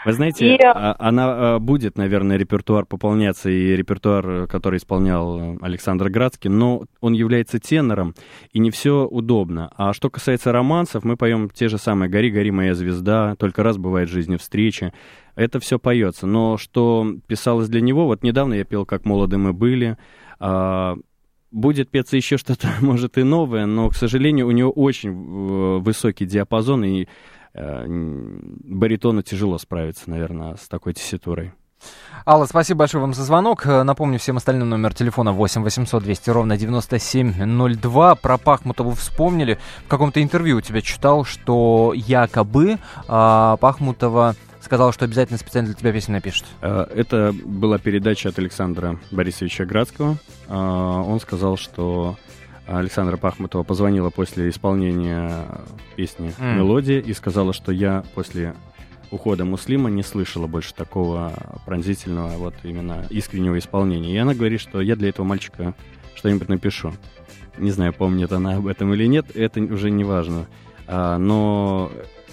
Вы 0.06 0.12
знаете, 0.12 0.54
и... 0.54 0.58
А, 0.62 0.94
она 1.00 1.24
а, 1.56 1.58
будет, 1.58 1.98
наверное, 1.98 2.36
репертуар 2.36 2.86
пополняться, 2.86 3.50
и 3.50 3.74
репертуар, 3.74 4.46
который 4.46 4.76
исполнял 4.76 5.58
Александр 5.60 6.10
Градский, 6.10 6.48
но 6.48 6.84
он 7.00 7.12
является 7.12 7.58
тенором, 7.58 8.14
и 8.52 8.60
не 8.60 8.70
все 8.70 9.04
удобно. 9.04 9.72
А 9.76 9.92
что 9.92 10.08
касается 10.08 10.52
романсов, 10.52 11.02
мы 11.02 11.16
поем 11.16 11.50
те 11.50 11.66
же 11.66 11.76
самые 11.76 12.08
«Гори, 12.08 12.30
гори, 12.30 12.52
моя 12.52 12.74
звезда», 12.74 13.34
«Только 13.34 13.64
раз 13.64 13.78
бывает 13.78 14.08
в 14.08 14.12
жизни 14.12 14.36
встреча». 14.36 14.92
Это 15.34 15.58
все 15.58 15.80
поется. 15.80 16.28
Но 16.28 16.56
что 16.56 17.16
писалось 17.26 17.68
для 17.68 17.80
него, 17.80 18.06
вот 18.06 18.22
недавно 18.22 18.54
я 18.54 18.64
пел 18.64 18.86
«Как 18.86 19.04
молоды 19.06 19.38
мы 19.38 19.52
были», 19.52 19.98
а, 20.38 20.96
будет 21.50 21.90
петься 21.90 22.16
еще 22.16 22.36
что-то, 22.36 22.68
может, 22.80 23.18
и 23.18 23.24
новое, 23.24 23.66
но, 23.66 23.88
к 23.88 23.96
сожалению, 23.96 24.46
у 24.46 24.52
него 24.52 24.70
очень 24.70 25.10
э, 25.10 25.78
высокий 25.78 26.26
диапазон, 26.26 26.84
и 26.84 27.02
Э, 27.04 27.08
баритону 27.56 29.22
тяжело 29.22 29.58
справиться, 29.58 30.10
наверное, 30.10 30.56
с 30.56 30.68
такой 30.68 30.94
тесситурой. 30.94 31.52
Алла, 32.26 32.46
спасибо 32.46 32.80
большое 32.80 33.02
вам 33.02 33.14
за 33.14 33.22
звонок. 33.22 33.66
Э, 33.66 33.82
напомню 33.84 34.18
всем 34.18 34.36
остальным 34.36 34.68
номер 34.68 34.94
телефона 34.94 35.32
8 35.32 35.62
800 35.62 36.02
200 36.02 36.30
ровно 36.30 36.56
9702. 36.56 38.14
Про 38.16 38.38
Пахмутову 38.38 38.92
вспомнили. 38.92 39.58
В 39.84 39.88
каком-то 39.88 40.20
интервью 40.20 40.56
у 40.56 40.60
тебя 40.60 40.80
читал, 40.80 41.24
что 41.24 41.92
якобы 41.94 42.78
а, 43.06 43.56
Пахмутова 43.58 44.34
сказала, 44.60 44.92
что 44.92 45.04
обязательно 45.04 45.38
специально 45.38 45.68
для 45.68 45.76
тебя 45.76 45.92
песню 45.92 46.14
напишет. 46.14 46.46
Э, 46.62 46.86
это 46.92 47.32
была 47.44 47.78
передача 47.78 48.30
от 48.30 48.38
Александра 48.40 48.98
Борисовича 49.12 49.64
Градского. 49.64 50.16
Он 50.48 51.20
сказал, 51.20 51.56
что 51.56 52.16
Александра 52.66 53.16
Пахмутова 53.16 53.62
позвонила 53.62 54.10
после 54.10 54.48
исполнения 54.48 55.46
песни 55.94 56.32
mm. 56.38 56.56
«Мелодия» 56.56 57.00
и 57.00 57.12
сказала, 57.12 57.52
что 57.52 57.72
я 57.72 58.04
после 58.14 58.54
ухода 59.10 59.44
Муслима 59.44 59.88
не 59.88 60.02
слышала 60.02 60.46
больше 60.46 60.74
такого 60.74 61.32
пронзительного, 61.64 62.36
вот 62.36 62.54
именно 62.64 63.06
искреннего 63.10 63.58
исполнения. 63.58 64.14
И 64.14 64.18
она 64.18 64.34
говорит, 64.34 64.60
что 64.60 64.80
я 64.80 64.96
для 64.96 65.10
этого 65.10 65.24
мальчика 65.24 65.74
что-нибудь 66.14 66.48
напишу. 66.48 66.92
Не 67.58 67.70
знаю, 67.70 67.92
помнит 67.92 68.32
она 68.32 68.56
об 68.56 68.66
этом 68.66 68.92
или 68.94 69.06
нет, 69.06 69.26
это 69.34 69.60
уже 69.60 69.90
не 69.90 70.04
важно. 70.04 70.46
А, 70.86 71.18
но 71.18 71.90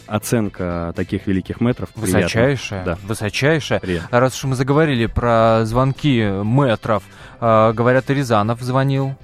оценка 0.07 0.93
таких 0.95 1.27
великих 1.27 1.61
метров 1.61 1.89
Высочайшая. 1.95 2.83
Да. 2.83 2.97
Высочайшая. 3.03 3.79
Приятно. 3.79 4.19
Раз 4.19 4.35
уж 4.35 4.43
мы 4.45 4.55
заговорили 4.55 5.05
про 5.05 5.61
звонки 5.65 6.21
метров, 6.43 7.03
а, 7.39 7.71
говорят, 7.71 8.09
и 8.09 8.15
Рязанов 8.15 8.61
звонил. 8.61 9.15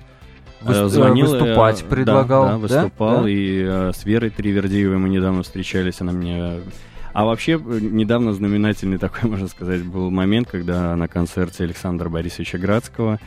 Вы, 0.62 0.74
э, 0.74 0.88
звонил, 0.88 1.28
выступать 1.28 1.82
э, 1.82 1.86
предлагал. 1.86 2.44
Да, 2.44 2.52
да 2.52 2.58
выступал, 2.58 3.24
да? 3.24 3.30
и 3.30 3.64
э, 3.66 3.92
с 3.96 4.06
Верой 4.06 4.30
Тривердеевой 4.30 4.98
мы 4.98 5.10
недавно 5.10 5.44
встречались, 5.44 6.02
она 6.02 6.12
мне... 6.12 6.62
А 7.12 7.26
вообще, 7.26 7.60
недавно 7.60 8.34
знаменательный 8.34 8.98
такой, 8.98 9.30
можно 9.30 9.48
сказать, 9.48 9.84
был 9.84 10.10
момент, 10.10 10.48
когда 10.50 10.96
на 10.96 11.08
концерте 11.08 11.64
Александра 11.64 12.10
Борисовича 12.10 12.58
Градского 12.58 13.20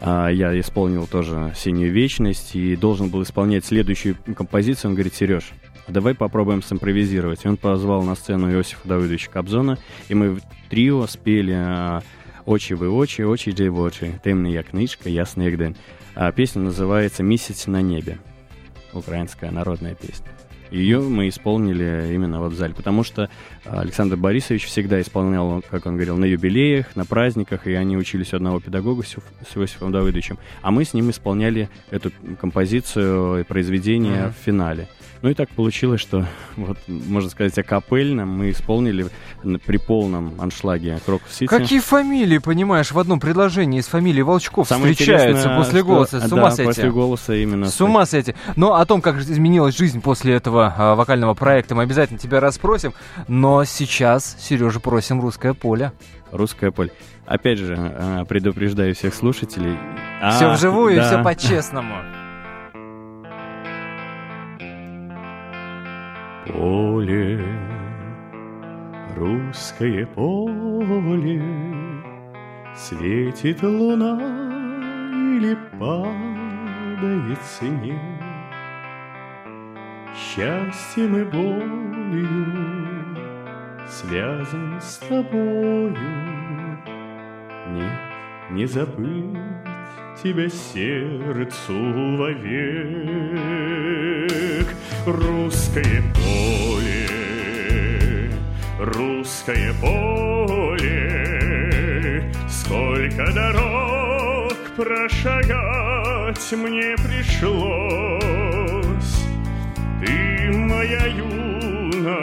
а, 0.00 0.28
я 0.28 0.58
исполнил 0.58 1.06
тоже 1.06 1.52
«Синюю 1.56 1.92
вечность» 1.92 2.54
и 2.54 2.76
должен 2.76 3.08
был 3.10 3.22
исполнять 3.22 3.64
следующую 3.64 4.16
композицию. 4.36 4.90
Он 4.90 4.94
говорит, 4.94 5.14
Сереж, 5.14 5.52
давай 5.88 6.14
попробуем 6.14 6.62
симпровизировать. 6.62 7.44
И 7.44 7.48
он 7.48 7.56
позвал 7.56 8.02
на 8.02 8.14
сцену 8.14 8.50
Иосифа 8.50 8.86
Давыдовича 8.86 9.30
Кобзона, 9.30 9.78
и 10.08 10.14
мы 10.14 10.30
в 10.36 10.40
трио 10.68 11.06
спели 11.06 11.54
а, 11.54 12.02
«Очи 12.46 12.72
вы 12.72 12.88
очи, 12.90 13.22
очи 13.22 13.52
де 13.52 13.68
в 13.68 13.78
очи, 13.78 14.18
темная 14.24 14.62
книжка, 14.62 15.08
ясный 15.08 15.54
день». 15.56 15.76
А 16.20 16.32
песня 16.32 16.62
называется 16.62 17.22
«Месяц 17.22 17.68
на 17.68 17.80
небе». 17.80 18.18
Украинская 18.92 19.52
народная 19.52 19.94
песня. 19.94 20.26
Ее 20.72 20.98
мы 20.98 21.28
исполнили 21.28 22.12
именно 22.12 22.40
вот 22.40 22.54
в 22.54 22.56
зале, 22.56 22.74
потому 22.74 23.04
что 23.04 23.30
Александр 23.64 24.16
Борисович 24.16 24.64
всегда 24.64 25.00
исполнял, 25.00 25.62
как 25.70 25.86
он 25.86 25.94
говорил, 25.94 26.16
на 26.16 26.24
юбилеях, 26.24 26.96
на 26.96 27.04
праздниках, 27.04 27.68
и 27.68 27.72
они 27.72 27.96
учились 27.96 28.32
у 28.32 28.36
одного 28.36 28.58
педагога 28.58 29.04
с 29.04 29.16
Иосифом 29.56 29.92
Давыдовичем, 29.92 30.38
а 30.60 30.72
мы 30.72 30.84
с 30.84 30.92
ним 30.92 31.08
исполняли 31.10 31.68
эту 31.92 32.10
композицию 32.40 33.42
и 33.42 33.44
произведение 33.44 34.24
mm-hmm. 34.24 34.32
в 34.32 34.44
финале. 34.44 34.88
Ну 35.20 35.30
и 35.30 35.34
так 35.34 35.48
получилось, 35.50 36.00
что, 36.00 36.26
вот, 36.56 36.78
можно 36.86 37.28
сказать, 37.28 37.58
акапельно 37.58 38.24
мы 38.24 38.50
исполнили 38.50 39.06
при 39.66 39.76
полном 39.76 40.40
аншлаге 40.40 40.98
Крокус 41.04 41.32
Сити. 41.32 41.46
Какие 41.46 41.80
фамилии, 41.80 42.38
понимаешь, 42.38 42.92
в 42.92 42.98
одном 42.98 43.18
предложении 43.18 43.80
из 43.80 43.86
фамилии 43.86 44.22
Волчков 44.22 44.68
Самое 44.68 44.92
встречаются 44.92 45.48
после 45.56 45.82
голоса? 45.82 46.20
С 46.20 46.30
ума 46.30 46.44
да, 46.44 46.50
сойти. 46.52 46.66
после 46.68 46.90
голоса 46.90 47.34
именно. 47.34 47.68
С 47.68 47.80
ума 47.80 48.06
сойти. 48.06 48.34
Но 48.54 48.74
о 48.74 48.86
том, 48.86 49.02
как 49.02 49.16
изменилась 49.16 49.76
жизнь 49.76 50.00
после 50.00 50.34
этого 50.34 50.72
а, 50.76 50.94
вокального 50.94 51.34
проекта, 51.34 51.74
мы 51.74 51.82
обязательно 51.82 52.18
тебя 52.18 52.38
расспросим. 52.38 52.94
Но 53.26 53.64
сейчас, 53.64 54.36
Сережа, 54.38 54.78
просим 54.78 55.20
«Русское 55.20 55.52
поле». 55.52 55.92
«Русское 56.30 56.70
поле». 56.70 56.92
Опять 57.26 57.58
же, 57.58 57.74
а, 57.76 58.24
предупреждаю 58.24 58.94
всех 58.94 59.14
слушателей. 59.14 59.76
Все 60.30 60.46
а, 60.46 60.54
вживую 60.54 60.96
да. 60.96 61.02
и 61.02 61.06
все 61.06 61.22
по-честному. 61.22 62.17
Поле, 66.48 67.40
русское 69.16 70.06
поле, 70.06 71.42
Светит 72.74 73.62
луна 73.62 74.18
или 75.36 75.56
падает 75.78 77.42
снег. 77.42 77.98
Счастьем 80.14 81.16
и 81.16 81.24
болью 81.24 82.28
связан 83.86 84.80
с 84.80 84.98
тобою. 84.98 85.96
Нет, 87.72 88.00
не 88.50 88.66
забыть 88.66 89.38
тебя 90.22 90.48
сердцу 90.48 92.16
вовек. 92.16 94.07
Русское 95.08 96.02
поле, 96.12 97.08
русское 98.78 99.72
поле, 99.80 101.00
Сколько 102.46 103.32
дорог 103.32 104.52
прошагать 104.76 106.52
мне 106.52 106.94
пришлось. 106.98 107.88
Ты 110.04 110.52
моя 110.52 111.06
юность, 111.06 112.22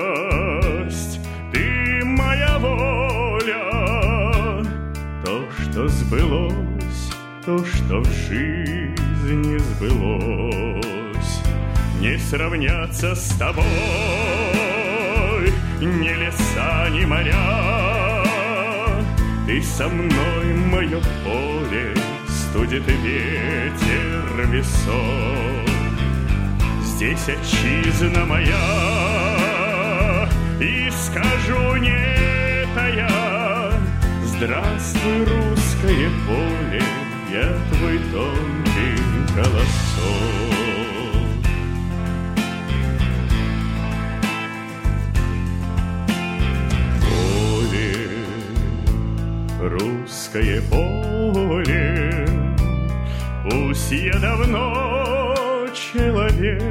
ты 1.52 2.06
моя 2.06 2.60
воля, 2.60 3.64
То, 5.26 5.48
что 5.60 5.88
сбылось, 5.88 7.10
то, 7.48 7.66
что 7.66 8.02
в 8.02 8.12
жизни 8.30 9.58
сбылось 9.58 10.95
не 12.00 12.18
сравняться 12.18 13.16
с 13.16 13.30
тобой. 13.38 13.66
Ни 15.82 16.10
леса, 16.10 16.90
ни 16.90 17.06
моря. 17.06 18.24
Ты 19.46 19.62
со 19.62 19.88
мной, 19.88 20.54
мое 20.72 21.00
поле 21.24 21.94
Студит 22.28 22.88
ветер 22.88 24.48
весов. 24.48 25.70
Здесь 26.82 27.30
отчизна 27.30 28.26
моя 28.26 28.58
И 30.60 30.90
скажу 30.90 31.76
нет, 31.76 32.70
а 32.76 32.90
я. 32.90 33.72
Здравствуй, 34.26 35.20
русское 35.20 36.10
поле 36.26 36.82
Я 37.32 37.54
твой 37.70 38.00
тонкий 38.12 38.98
голосок 39.36 40.75
русское 49.60 50.62
поле. 50.70 52.26
Пусть 53.44 53.92
я 53.92 54.18
давно 54.20 55.68
человек 55.74 56.64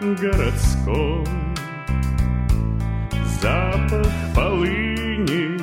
городской, 0.00 1.24
Запах 3.40 4.06
полыни, 4.34 5.58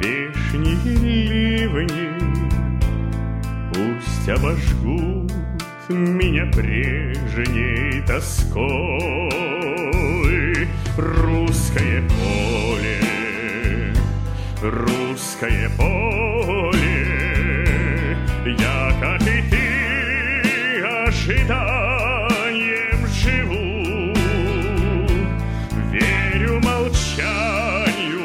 вешние 0.00 0.96
ливни, 0.96 2.10
Пусть 3.72 4.28
обожгут 4.28 5.32
меня 5.88 6.46
прежней 6.52 8.02
тоской. 8.06 9.30
Русское 10.96 12.02
поле 12.02 13.03
русское 14.70 15.70
поле. 15.76 16.86
Я, 18.58 18.92
как 19.00 19.20
и 19.22 19.42
ты, 19.50 20.82
ожиданием 21.06 21.46
живу, 23.06 24.14
верю 25.90 26.60
молчанию, 26.60 28.18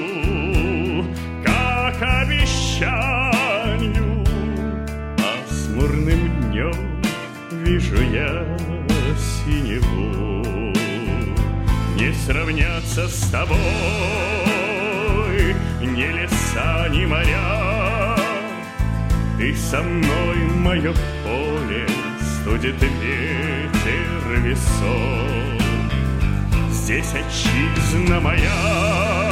как 1.43 2.01
обещанию. 2.01 3.43
Пасмурным 5.17 6.21
днем 6.43 7.01
вижу 7.63 8.01
я 8.01 8.45
синеву, 9.17 10.73
не 11.95 12.13
сравняться 12.13 13.07
с 13.07 13.29
тобой 13.29 14.48
Со 19.55 19.81
мной, 19.83 20.37
мое 20.55 20.93
поле, 21.23 21.85
студит 22.41 22.75
ветер 22.81 24.39
весов. 24.43 25.61
Здесь 26.71 27.13
отчизна 27.13 28.19
моя, 28.19 29.29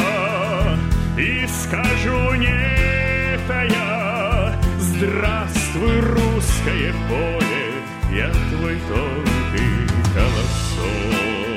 и 1.18 1.48
скажу 1.48 2.34
нет, 2.36 3.42
а 3.50 3.66
я, 3.70 4.60
Здравствуй, 4.80 6.00
русское 6.02 6.94
поле, 7.08 7.74
я 8.12 8.32
твой 8.52 8.78
тонкий 8.88 9.88
колосок. 10.14 11.57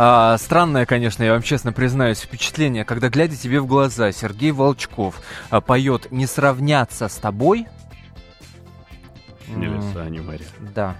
А, 0.00 0.38
странное, 0.38 0.86
конечно, 0.86 1.24
я 1.24 1.32
вам 1.32 1.42
честно 1.42 1.72
признаюсь, 1.72 2.20
впечатление, 2.20 2.84
когда, 2.84 3.08
глядя 3.08 3.34
тебе 3.34 3.60
в 3.60 3.66
глаза, 3.66 4.12
Сергей 4.12 4.52
Волчков 4.52 5.20
а, 5.50 5.60
поет 5.60 6.12
«Не 6.12 6.26
сравняться 6.26 7.08
с 7.08 7.16
тобой». 7.16 7.66
Небеса, 9.48 10.02
а 10.02 10.08
не 10.08 10.20
моря. 10.20 10.44
Да. 10.72 10.94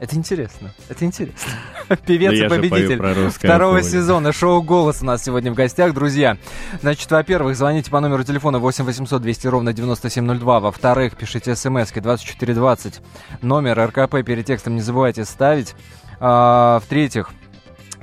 Это 0.00 0.16
интересно. 0.16 0.74
Это 0.90 1.06
интересно. 1.06 1.50
Певец 2.06 2.32
и 2.34 2.46
пою 2.46 2.50
победитель 2.50 3.30
второго 3.30 3.78
поле. 3.78 3.84
сезона 3.84 4.34
шоу 4.34 4.60
«Голос» 4.60 5.00
у 5.00 5.06
нас 5.06 5.24
сегодня 5.24 5.50
в 5.50 5.54
гостях, 5.54 5.94
друзья. 5.94 6.36
Значит, 6.82 7.10
во-первых, 7.10 7.56
звоните 7.56 7.90
по 7.90 8.00
номеру 8.00 8.22
телефона 8.22 8.58
8 8.58 8.84
800 8.84 9.22
200 9.22 9.46
ровно 9.46 9.72
9702. 9.72 10.60
Во-вторых, 10.60 11.16
пишите 11.16 11.56
смски 11.56 12.00
2420. 12.00 13.00
Номер 13.40 13.88
РКП 13.88 14.22
перед 14.26 14.44
текстом 14.44 14.74
не 14.74 14.82
забывайте 14.82 15.24
ставить. 15.24 15.74
А, 16.20 16.80
в-третьих, 16.80 17.30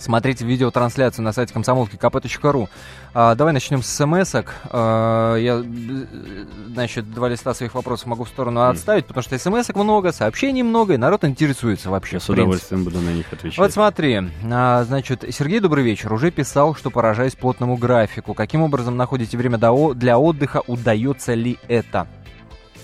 Смотрите 0.03 0.43
видеотрансляцию 0.43 1.23
на 1.23 1.31
сайте 1.31 1.53
комсомолки 1.53 1.95
kp.ru. 1.95 2.67
А, 3.13 3.35
давай 3.35 3.53
начнем 3.53 3.81
с 3.81 3.87
смс-ок. 3.87 4.53
А, 4.69 5.37
я, 5.37 5.63
э, 5.63 6.45
значит, 6.67 7.09
два 7.09 7.29
листа 7.29 7.53
своих 7.53 7.73
вопросов 7.73 8.07
могу 8.07 8.25
в 8.25 8.27
сторону 8.27 8.67
отставить, 8.67 9.05
потому 9.05 9.23
что 9.23 9.39
смс-ок 9.39 9.77
много, 9.77 10.11
сообщений 10.11 10.61
много, 10.61 10.95
и 10.95 10.97
народ 10.97 11.23
интересуется 11.23 11.89
вообще. 11.89 12.17
Я 12.17 12.19
с 12.19 12.29
удовольствием 12.29 12.83
буду 12.83 12.99
на 12.99 13.13
них 13.13 13.31
отвечать. 13.31 13.57
Вот 13.57 13.71
смотри, 13.71 14.19
а, 14.51 14.83
значит, 14.83 15.23
Сергей, 15.31 15.61
добрый 15.61 15.85
вечер. 15.85 16.11
Уже 16.11 16.31
писал, 16.31 16.75
что 16.75 16.89
поражаясь 16.89 17.35
плотному 17.35 17.77
графику. 17.77 18.33
Каким 18.33 18.61
образом 18.61 18.97
находите 18.97 19.37
время 19.37 19.57
для 19.57 20.19
отдыха? 20.19 20.63
Удается 20.67 21.33
ли 21.33 21.57
это? 21.69 22.09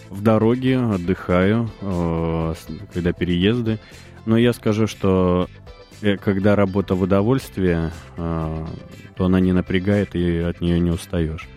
В 0.09 0.21
дороге 0.21 0.79
отдыхаю, 0.79 1.69
э, 1.81 2.53
когда 2.93 3.11
переезды. 3.11 3.77
Но 4.25 4.37
я 4.37 4.53
скажу, 4.53 4.87
что 4.87 5.49
когда 6.23 6.55
работа 6.55 6.95
в 6.95 7.01
удовольствие, 7.01 7.91
э, 8.17 8.65
то 9.15 9.25
она 9.25 9.39
не 9.39 9.53
напрягает 9.53 10.15
и 10.15 10.39
от 10.39 10.61
нее 10.61 10.79
не 10.79 10.91
устаешь. 10.91 11.47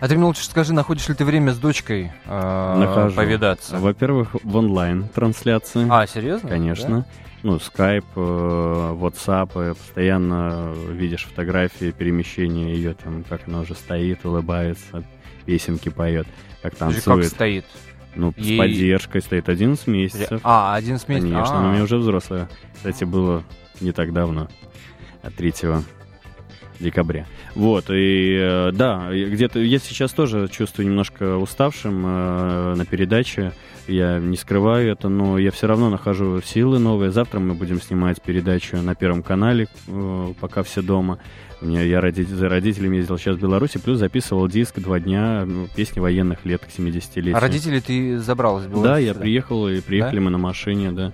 А 0.00 0.08
ты 0.08 0.16
мне 0.16 0.24
лучше 0.24 0.44
скажи, 0.44 0.72
находишь 0.74 1.08
ли 1.08 1.14
ты 1.14 1.24
время 1.24 1.52
с 1.52 1.58
дочкой 1.58 2.10
а, 2.26 2.76
Нахожу. 2.76 3.14
повидаться? 3.14 3.78
Во-первых, 3.78 4.34
в 4.42 4.56
онлайн 4.56 5.08
трансляции. 5.08 5.86
А, 5.88 6.08
серьезно? 6.08 6.48
Конечно. 6.48 7.06
Ну, 7.44 7.60
скайп, 7.60 8.04
э, 8.16 8.20
WhatsApp, 8.20 9.50
э, 9.54 9.74
постоянно 9.74 10.72
видишь 10.90 11.24
фотографии 11.24 11.92
перемещения 11.92 12.74
ее, 12.74 12.94
там, 12.94 13.24
как 13.28 13.42
она 13.46 13.60
уже 13.60 13.74
стоит, 13.74 14.24
улыбается, 14.24 15.04
песенки 15.46 15.88
поет, 15.88 16.26
как 16.62 16.72
Да? 16.72 16.86
Подожди, 16.86 16.96
Как 17.00 17.04
танцует. 17.04 17.32
стоит? 17.32 17.64
Ну, 18.16 18.34
Ей- 18.36 18.56
с 18.56 18.58
поддержкой 18.58 19.22
стоит 19.22 19.48
11 19.48 19.86
месяцев. 19.86 20.40
А, 20.42 20.74
один 20.74 20.98
с 20.98 21.06
месяцев. 21.06 21.30
Конечно, 21.32 21.54
А. 21.56 21.58
она 21.60 21.68
у 21.70 21.72
меня 21.74 21.82
уже 21.84 21.96
взрослая. 21.96 22.48
Кстати, 22.74 23.04
было 23.04 23.42
не 23.82 23.92
так 23.92 24.12
давно, 24.12 24.48
а 25.22 25.30
3 25.30 25.52
декабря. 26.80 27.26
Вот, 27.54 27.86
и 27.90 28.36
э, 28.40 28.70
да, 28.72 29.08
где-то 29.12 29.60
я 29.60 29.78
сейчас 29.78 30.12
тоже 30.12 30.48
чувствую 30.48 30.88
немножко 30.88 31.36
уставшим 31.36 32.02
э, 32.04 32.74
на 32.76 32.84
передаче. 32.84 33.52
Я 33.86 34.18
не 34.18 34.36
скрываю 34.36 34.90
это, 34.90 35.08
но 35.08 35.38
я 35.38 35.50
все 35.50 35.66
равно 35.66 35.90
нахожу 35.90 36.40
силы 36.42 36.78
новые. 36.78 37.10
Завтра 37.10 37.40
мы 37.40 37.54
будем 37.54 37.80
снимать 37.80 38.20
передачу 38.22 38.76
на 38.78 38.94
Первом 38.94 39.22
канале, 39.22 39.68
э, 39.86 40.34
пока 40.40 40.62
все 40.62 40.82
дома. 40.82 41.18
У 41.60 41.66
меня 41.66 41.82
я 41.82 42.00
роди- 42.00 42.24
за 42.24 42.48
родителями 42.48 42.96
ездил 42.96 43.18
сейчас 43.18 43.36
в 43.36 43.40
Беларуси, 43.40 43.78
плюс 43.78 43.98
записывал 43.98 44.48
диск 44.48 44.80
два 44.80 44.98
дня, 44.98 45.44
ну, 45.46 45.68
песни 45.76 46.00
военных 46.00 46.44
лет 46.44 46.62
к 46.64 46.68
70-летию. 46.68 47.36
А 47.36 47.40
родителей 47.40 47.80
ты 47.80 48.18
забрал 48.18 48.58
из 48.58 48.66
Беларуси? 48.66 48.84
Да, 48.84 48.98
я 48.98 49.14
приехал, 49.14 49.68
и 49.68 49.80
приехали 49.80 50.18
мы 50.18 50.30
на 50.30 50.38
машине, 50.38 50.90
да. 50.90 51.12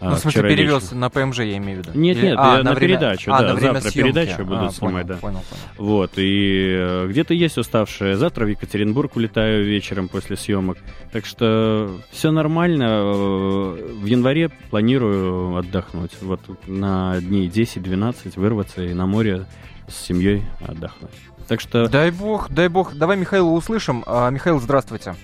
Ну, 0.00 0.08
А, 0.12 0.14
в 0.14 0.18
смысле, 0.18 0.42
перевез 0.42 0.92
на 0.92 1.10
ПМЖ, 1.10 1.40
я 1.40 1.58
имею 1.58 1.82
в 1.82 1.86
виду. 1.86 1.98
Нет, 1.98 2.16
Или- 2.16 2.26
нет, 2.28 2.36
а, 2.38 2.56
я 2.58 2.62
на 2.62 2.72
время- 2.74 2.94
передачу, 2.98 3.30
а, 3.32 3.40
да, 3.42 3.48
на 3.48 3.54
время 3.54 3.72
завтра 3.74 3.90
съемки. 3.90 4.12
передачу 4.12 4.44
буду 4.44 4.64
А, 4.66 4.70
снимать, 4.70 5.06
понял, 5.06 5.06
да. 5.08 5.16
Понял, 5.16 5.42
понял. 5.50 5.62
Вот, 5.76 6.12
и 6.16 6.74
э, 6.78 7.06
где-то 7.08 7.34
есть 7.34 7.58
уставшие. 7.58 8.16
Завтра 8.16 8.46
в 8.46 8.48
Екатеринбург 8.48 9.14
улетаю 9.16 9.64
вечером 9.66 10.08
после 10.08 10.36
съемок. 10.36 10.78
Так 11.12 11.26
что 11.26 11.90
все 12.10 12.30
нормально. 12.30 12.84
Э, 12.84 13.94
В 14.00 14.04
январе 14.06 14.48
планирую 14.70 15.56
отдохнуть. 15.56 16.12
Вот 16.22 16.40
на 16.66 17.20
дней 17.20 17.48
10-12 17.48 18.36
вырваться 18.36 18.82
и 18.82 18.94
на 18.94 19.06
море 19.06 19.44
с 19.88 19.96
семьей 19.96 20.44
отдохнуть. 20.66 21.10
Так 21.46 21.60
что 21.60 21.88
Дай 21.88 22.10
бог, 22.10 22.48
дай 22.50 22.68
бог. 22.68 22.94
Давай 22.94 23.16
Михаила 23.18 23.50
услышим. 23.50 24.02
А, 24.06 24.30
Михаил, 24.30 24.60
здравствуйте. 24.60 25.14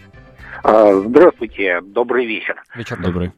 А, 0.62 1.00
Здравствуйте, 1.06 1.80
добрый 1.82 2.26
вечер. 2.26 2.56
Вечер 2.74 3.00
добрый. 3.00 3.32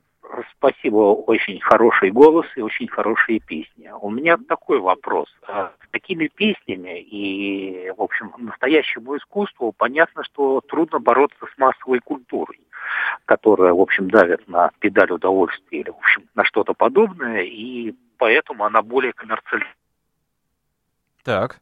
Спасибо, 0.57 1.15
очень 1.15 1.61
хороший 1.61 2.11
голос 2.11 2.47
и 2.57 2.61
очень 2.61 2.89
хорошие 2.89 3.41
песни. 3.41 3.91
У 4.01 4.11
меня 4.11 4.37
такой 4.37 4.79
вопрос. 4.79 5.29
А, 5.47 5.73
С 5.87 5.91
такими 5.91 6.29
песнями 6.29 7.01
и, 7.01 7.91
в 7.97 8.03
общем, 8.03 8.33
настоящему 8.39 9.17
искусству 9.17 9.73
понятно, 9.73 10.25
что 10.25 10.61
трудно 10.61 10.99
бороться 10.99 11.47
с 11.47 11.59
массовой 11.59 12.01
культурой, 12.01 12.61
которая, 13.25 13.73
в 13.73 13.81
общем, 13.81 14.11
давит 14.11 14.47
на 14.49 14.71
педаль 14.81 15.13
удовольствия 15.13 15.81
или, 15.81 15.91
в 15.91 15.97
общем, 15.97 16.29
на 16.35 16.45
что-то 16.45 16.75
подобное, 16.75 17.43
и 17.43 17.95
поэтому 18.19 18.65
она 18.65 18.83
более 18.83 19.13
коммерциальна. 19.13 19.67
Так. 21.23 21.61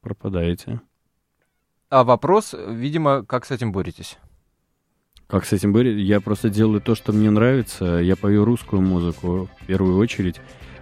Пропадаете. 0.00 0.80
А 1.90 2.04
вопрос, 2.04 2.54
видимо, 2.54 3.24
как 3.24 3.44
с 3.46 3.50
этим 3.50 3.72
боретесь? 3.72 4.18
Как 5.28 5.44
с 5.44 5.52
этим 5.52 5.74
быть? 5.74 5.86
Я 5.98 6.20
просто 6.22 6.48
делаю 6.48 6.80
то, 6.80 6.94
что 6.94 7.12
мне 7.12 7.28
нравится. 7.30 7.98
Я 7.98 8.16
пою 8.16 8.46
русскую 8.46 8.80
музыку 8.80 9.48
в 9.60 9.66
первую 9.66 9.98
очередь. 9.98 10.36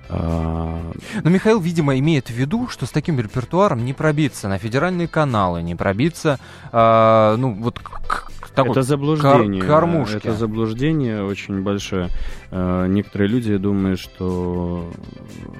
А, 0.08 0.92
Но 1.24 1.30
Михаил, 1.30 1.60
видимо, 1.60 1.98
имеет 1.98 2.28
в 2.28 2.30
виду, 2.34 2.68
что 2.68 2.86
с 2.86 2.90
таким 2.90 3.18
репертуаром 3.18 3.84
не 3.84 3.92
пробиться 3.92 4.46
на 4.48 4.58
федеральные 4.58 5.08
каналы, 5.08 5.62
не 5.64 5.74
пробиться, 5.74 6.38
а, 6.70 7.36
ну, 7.36 7.54
вот 7.54 7.80
к, 7.80 7.90
к- 8.06 8.50
такой 8.54 8.70
это 8.70 8.82
заблуждение. 8.82 9.60
кор- 9.62 9.68
кормушке. 9.80 10.18
Это 10.18 10.32
заблуждение 10.34 11.24
очень 11.24 11.62
большое. 11.62 12.08
Э, 12.52 12.86
Некоторые 12.88 13.28
люди 13.28 13.56
думают, 13.56 13.98
что 13.98 14.88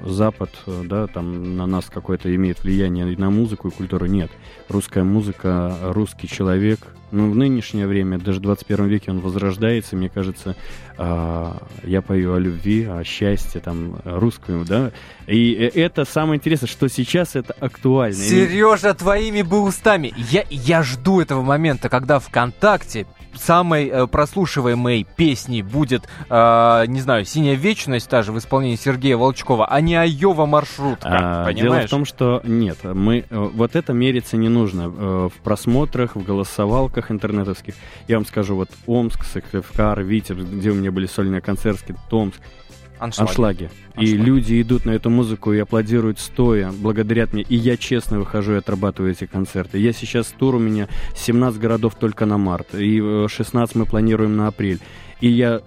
Запад, 0.05 0.49
э, 0.65 0.83
да, 0.85 1.07
там 1.07 1.57
на 1.57 1.67
нас 1.67 1.87
какое-то 1.93 2.33
имеет 2.33 2.63
влияние 2.63 3.11
и 3.11 3.17
на 3.17 3.29
музыку 3.29 3.67
и 3.67 3.71
культуру. 3.71 4.05
Нет. 4.05 4.31
Русская 4.69 5.03
музыка, 5.03 5.75
русский 5.83 6.27
человек. 6.29 6.79
Ну, 7.11 7.31
в 7.31 7.35
нынешнее 7.35 7.87
время, 7.87 8.17
даже 8.19 8.39
в 8.39 8.43
21 8.43 8.87
веке 8.87 9.11
он 9.11 9.19
возрождается. 9.19 9.95
Мне 9.95 10.09
кажется, 10.09 10.55
а, 10.97 11.65
я 11.83 12.01
пою 12.01 12.33
о 12.33 12.39
любви, 12.39 12.83
о 12.83 13.03
счастье, 13.05 13.61
там, 13.61 13.99
русскую, 14.03 14.65
да. 14.65 14.91
И 15.25 15.53
э, 15.53 15.79
это 15.79 16.03
самое 16.03 16.37
интересное, 16.37 16.67
что 16.67 16.89
сейчас 16.89 17.35
это 17.35 17.55
актуально. 17.59 18.15
Сережа, 18.15 18.93
твоими 18.93 19.41
бы 19.41 19.61
устами. 19.61 20.13
Я, 20.17 20.43
я 20.49 20.83
жду 20.83 21.21
этого 21.21 21.41
момента, 21.41 21.87
когда 21.87 22.19
ВКонтакте 22.19 23.05
самой 23.39 23.87
э, 23.87 24.07
прослушиваемой 24.07 25.05
песней 25.15 25.61
будет, 25.61 26.07
э, 26.29 26.83
не 26.87 26.99
знаю, 27.01 27.25
«Синяя 27.25 27.55
вечность» 27.55 28.09
та 28.09 28.23
же 28.23 28.31
в 28.31 28.37
исполнении 28.37 28.75
Сергея 28.75 29.17
Волчкова, 29.17 29.67
а 29.67 29.79
не 29.81 29.95
«Айова 29.95 30.45
маршрутка», 30.45 31.07
А, 31.09 31.45
понимаешь? 31.45 31.59
дело 31.61 31.87
в 31.87 31.89
том, 31.89 32.05
что 32.05 32.41
нет, 32.43 32.79
мы 32.83 33.25
э, 33.29 33.49
вот 33.53 33.75
это 33.75 33.93
мериться 33.93 34.37
не 34.37 34.49
нужно 34.49 34.87
Э, 34.97 35.29
в 35.33 35.41
просмотрах, 35.43 36.15
в 36.15 36.23
голосовалках 36.23 37.11
интернетовских. 37.11 37.75
Я 38.07 38.17
вам 38.17 38.25
скажу, 38.25 38.55
вот 38.55 38.69
Омск, 38.85 39.23
Сыктывкар, 39.23 40.01
Витебск, 40.01 40.47
где 40.47 40.71
у 40.71 40.73
меня 40.75 40.91
были 40.91 41.05
сольные 41.05 41.41
концерты, 41.41 41.95
Томск, 42.09 42.39
Аншлаги. 42.99 43.29
аншлаги. 43.29 43.69
И 43.97 44.15
люди 44.15 44.61
идут 44.61 44.85
на 44.85 44.91
эту 44.91 45.09
музыку 45.09 45.53
и 45.53 45.59
аплодируют 45.59 46.19
стоя, 46.19 46.71
благодарят 46.71 47.33
мне. 47.33 47.43
И 47.43 47.55
я 47.55 47.77
честно 47.77 48.19
выхожу 48.19 48.53
и 48.53 48.57
отрабатываю 48.57 49.11
эти 49.11 49.25
концерты. 49.25 49.79
Я 49.79 49.93
сейчас 49.93 50.27
тур 50.27 50.55
у 50.55 50.59
меня 50.59 50.87
17 51.15 51.59
городов 51.59 51.95
только 51.95 52.25
на 52.25 52.37
март, 52.37 52.75
и 52.75 53.01
э, 53.01 53.27
16 53.29 53.75
мы 53.75 53.85
планируем 53.85 54.35
на 54.37 54.47
апрель. 54.47 54.79
И 55.19 55.29
я 55.29 55.61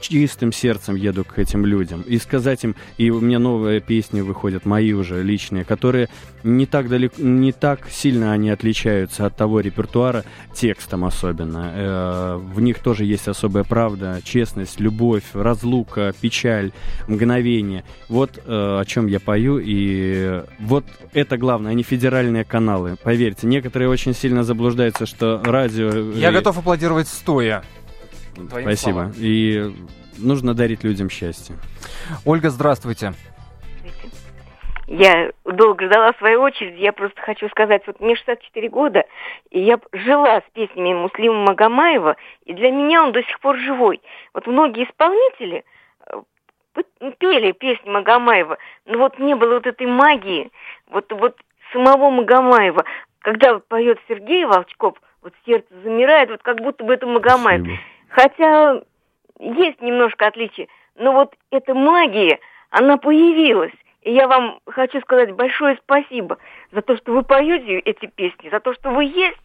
чистым 0.00 0.52
сердцем 0.52 0.96
еду 0.96 1.24
к 1.24 1.38
этим 1.38 1.64
людям. 1.66 2.02
И 2.02 2.18
сказать 2.18 2.64
им, 2.64 2.74
и 2.98 3.10
у 3.10 3.20
меня 3.20 3.38
новые 3.38 3.80
песни 3.80 4.20
выходят, 4.20 4.64
мои 4.64 4.92
уже 4.92 5.22
личные, 5.22 5.64
которые 5.64 6.08
не 6.42 6.66
так 6.66 6.88
далеко, 6.88 7.20
не 7.22 7.52
так 7.52 7.88
сильно 7.90 8.32
они 8.32 8.50
отличаются 8.50 9.26
от 9.26 9.36
того 9.36 9.60
репертуара, 9.60 10.24
текстом 10.54 11.04
особенно. 11.04 11.72
Э, 11.74 12.40
В 12.42 12.60
них 12.60 12.78
тоже 12.78 13.04
есть 13.04 13.28
особая 13.28 13.64
правда, 13.64 14.20
честность, 14.24 14.80
любовь, 14.80 15.24
разлука, 15.34 16.12
печаль, 16.20 16.72
мгновение. 17.08 17.84
Вот 18.08 18.38
э, 18.38 18.40
о 18.46 18.84
чем 18.86 19.06
я 19.06 19.20
пою, 19.20 19.60
и 19.62 20.42
вот 20.58 20.84
это 21.12 21.36
главное, 21.36 21.72
они 21.72 21.82
федеральные 21.82 22.44
каналы. 22.44 22.96
Поверьте, 23.02 23.46
некоторые 23.46 23.88
очень 23.88 24.14
сильно 24.14 24.42
заблуждаются, 24.42 25.06
что 25.06 25.40
радио... 25.44 26.12
Я 26.12 26.30
э, 26.30 26.32
готов 26.32 26.58
аплодировать 26.58 27.08
стоя. 27.08 27.62
Твоим 28.48 28.66
Спасибо. 28.66 28.92
словам. 28.92 29.12
И 29.16 29.72
нужно 30.18 30.54
дарить 30.54 30.84
людям 30.84 31.10
счастье. 31.10 31.56
Ольга, 32.24 32.50
здравствуйте. 32.50 33.12
Я 34.92 35.30
долго 35.44 35.86
ждала 35.86 36.12
своей 36.14 36.34
очереди. 36.34 36.82
Я 36.82 36.92
просто 36.92 37.20
хочу 37.20 37.48
сказать, 37.50 37.82
вот 37.86 38.00
мне 38.00 38.16
64 38.16 38.68
года, 38.70 39.04
и 39.50 39.60
я 39.60 39.78
жила 39.92 40.40
с 40.40 40.44
песнями 40.52 40.94
Муслима 40.94 41.44
Магомаева, 41.44 42.16
и 42.44 42.52
для 42.52 42.72
меня 42.72 43.04
он 43.04 43.12
до 43.12 43.22
сих 43.22 43.38
пор 43.38 43.56
живой. 43.56 44.02
Вот 44.34 44.48
многие 44.48 44.84
исполнители 44.90 45.64
э, 46.08 47.12
пели 47.18 47.52
песни 47.52 47.88
Магомаева, 47.88 48.58
но 48.86 48.98
вот 48.98 49.16
не 49.20 49.36
было 49.36 49.54
вот 49.54 49.66
этой 49.68 49.86
магии, 49.86 50.50
вот, 50.88 51.12
вот 51.12 51.36
самого 51.72 52.10
Магомаева. 52.10 52.84
Когда 53.20 53.54
вот 53.54 53.68
поет 53.68 54.00
Сергей 54.08 54.44
Волчков, 54.44 55.00
вот 55.22 55.34
сердце 55.46 55.68
замирает, 55.84 56.30
вот 56.30 56.42
как 56.42 56.56
будто 56.56 56.82
бы 56.82 56.94
это 56.94 57.06
Магомаев. 57.06 57.60
Спасибо. 57.60 57.80
Хотя 58.10 58.82
есть 59.38 59.80
немножко 59.80 60.26
отличий, 60.26 60.68
но 60.96 61.12
вот 61.12 61.34
эта 61.50 61.74
магия, 61.74 62.38
она 62.70 62.96
появилась. 62.98 63.72
И 64.02 64.12
я 64.12 64.26
вам 64.28 64.60
хочу 64.66 65.00
сказать 65.00 65.32
большое 65.32 65.78
спасибо 65.82 66.38
за 66.72 66.82
то, 66.82 66.96
что 66.96 67.12
вы 67.12 67.22
поете 67.22 67.78
эти 67.78 68.06
песни, 68.06 68.50
за 68.50 68.60
то, 68.60 68.74
что 68.74 68.90
вы 68.90 69.04
есть. 69.04 69.40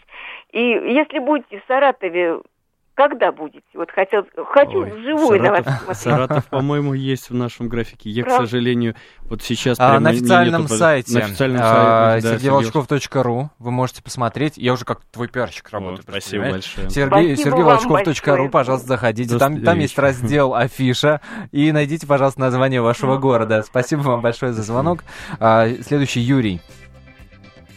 И 0.52 0.60
если 0.60 1.20
будете 1.20 1.60
в 1.60 1.66
Саратове, 1.68 2.40
когда 2.96 3.32
будете? 3.32 3.66
Вот 3.74 3.92
хотел, 3.92 4.26
хочу 4.52 4.80
Ой, 4.80 4.92
вживую 4.92 5.42
на 5.42 5.52
вас 5.52 5.66
Саратов, 5.66 5.86
посмотреть. 5.86 6.04
Саратов, 6.04 6.46
по-моему, 6.46 6.94
есть 6.94 7.30
в 7.30 7.34
нашем 7.34 7.68
графике. 7.68 8.10
Я, 8.10 8.24
к 8.24 8.28
Правда? 8.28 8.46
сожалению, 8.48 8.96
вот 9.24 9.44
сейчас 9.44 9.78
А, 9.80 10.00
на 10.00 10.12
официальном 10.12 10.64
нету 10.64 10.76
сайте, 10.76 11.20
На 11.20 11.26
официальном 11.26 11.62
а, 11.62 12.10
сайте, 12.12 12.28
да, 12.28 12.34
сергееволчков.ру 12.36 13.50
вы 13.60 13.72
можете 13.72 14.02
посмотреть. 14.02 14.58
Я 14.58 14.74
уже 14.74 14.86
как 14.86 15.02
твой 15.12 15.28
пиарщик 15.28 15.70
работаю. 15.72 15.98
Вот, 15.98 16.06
спасибо 16.10 16.50
большое. 16.50 16.90
Сергей, 16.90 17.36
большое. 17.36 18.50
пожалуйста, 18.50 18.88
заходите. 18.88 19.38
Там, 19.38 19.62
там 19.62 19.80
есть 19.80 19.98
раздел 20.00 20.56
афиша. 20.56 21.20
И 21.52 21.72
найдите, 21.72 22.08
пожалуйста, 22.08 22.40
название 22.40 22.82
вашего 22.82 23.18
города. 23.18 23.62
Спасибо 23.64 24.02
вам 24.02 24.22
большое 24.22 24.54
за 24.54 24.64
звонок. 24.64 25.04
А, 25.40 25.68
следующий 25.82 26.22
Юрий. 26.22 26.62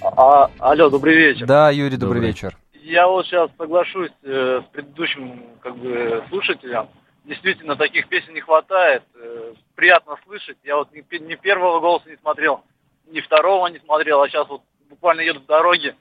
А, 0.01 0.49
алло, 0.59 0.89
добрый 0.89 1.17
вечер. 1.17 1.47
Да, 1.47 1.71
Юрий, 1.71 1.97
добрый, 1.97 2.21
Добрый. 2.21 2.29
вечер. 2.29 2.57
Я 2.89 3.07
вот 3.07 3.27
сейчас 3.27 3.51
соглашусь 3.59 4.11
э, 4.23 4.63
с 4.63 4.73
предыдущим 4.73 5.59
как 5.61 5.77
бы 5.77 6.25
слушателем. 6.31 6.89
Действительно, 7.25 7.77
таких 7.77 8.09
песен 8.09 8.33
не 8.33 8.41
хватает. 8.41 9.03
Э, 9.15 9.53
приятно 9.75 10.17
слышать. 10.25 10.57
Я 10.65 10.77
вот 10.77 10.91
ни, 10.93 11.05
ни 11.19 11.35
первого 11.35 11.81
голоса 11.81 12.09
не 12.09 12.17
смотрел, 12.17 12.65
ни 13.09 13.21
второго 13.21 13.67
не 13.67 13.79
смотрел, 13.81 14.23
а 14.23 14.29
сейчас 14.29 14.49
вот 14.49 14.63
буквально 14.89 15.21
еду 15.21 15.41
в 15.41 15.45
дороге, 15.45 15.97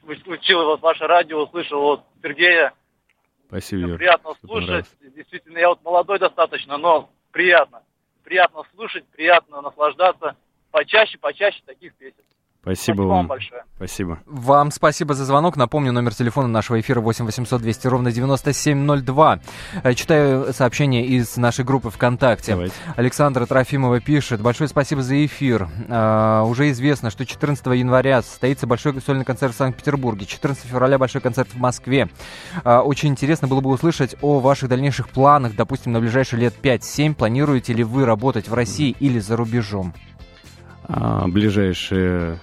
включил 0.00 0.64
вот 0.64 0.80
ваше 0.80 1.06
радио, 1.06 1.42
услышал 1.42 1.82
вот 1.82 2.04
Сергея. 2.22 2.72
Спасибо, 3.48 3.88
Юр. 3.88 3.98
приятно 3.98 4.32
слушать. 4.42 4.86
Действительно, 5.14 5.58
я 5.58 5.68
вот 5.68 5.84
молодой 5.84 6.18
достаточно, 6.18 6.78
но 6.78 7.10
приятно. 7.32 7.82
Приятно 8.24 8.62
слушать, 8.74 9.04
приятно 9.08 9.60
наслаждаться. 9.60 10.36
Почаще, 10.70 11.18
почаще 11.18 11.60
таких 11.66 11.94
песен. 11.96 12.24
Спасибо 12.62 13.02
вам 13.02 13.08
вам. 13.08 13.26
большое. 13.26 13.62
Спасибо. 13.76 14.20
Вам 14.26 14.70
спасибо 14.70 15.14
за 15.14 15.24
звонок. 15.24 15.56
Напомню, 15.56 15.92
номер 15.92 16.14
телефона 16.14 16.46
нашего 16.48 16.78
эфира 16.78 17.00
8 17.00 17.24
800 17.24 17.62
200 17.62 17.86
ровно 17.86 18.12
9702. 18.12 19.40
Э, 19.82 19.94
Читаю 19.94 20.52
сообщение 20.52 21.06
из 21.06 21.38
нашей 21.38 21.64
группы 21.64 21.88
ВКонтакте. 21.88 22.52
Давайте. 22.52 22.74
Александра 22.96 23.46
Трофимова 23.46 24.00
пишет. 24.00 24.42
Большое 24.42 24.68
спасибо 24.68 25.02
за 25.02 25.24
эфир. 25.24 25.68
А, 25.88 26.42
уже 26.44 26.70
известно, 26.72 27.08
что 27.08 27.24
14 27.24 27.64
января 27.68 28.20
состоится 28.20 28.66
большой 28.66 29.00
сольный 29.00 29.24
концерт 29.24 29.54
в 29.54 29.56
Санкт-Петербурге. 29.56 30.26
14 30.26 30.62
февраля 30.66 30.98
большой 30.98 31.22
концерт 31.22 31.48
в 31.54 31.56
Москве. 31.58 32.10
А, 32.62 32.82
очень 32.82 33.08
интересно 33.08 33.48
было 33.48 33.62
бы 33.62 33.70
услышать 33.70 34.16
о 34.20 34.40
ваших 34.40 34.68
дальнейших 34.68 35.08
планах, 35.08 35.56
допустим, 35.56 35.92
на 35.92 36.00
ближайшие 36.00 36.40
лет 36.40 36.54
5-7. 36.62 37.14
Планируете 37.14 37.72
ли 37.72 37.84
вы 37.84 38.04
работать 38.04 38.48
в 38.48 38.52
России 38.52 38.94
или 39.00 39.18
за 39.18 39.38
рубежом? 39.38 39.94
А, 40.92 41.26
ближайшие... 41.28 42.38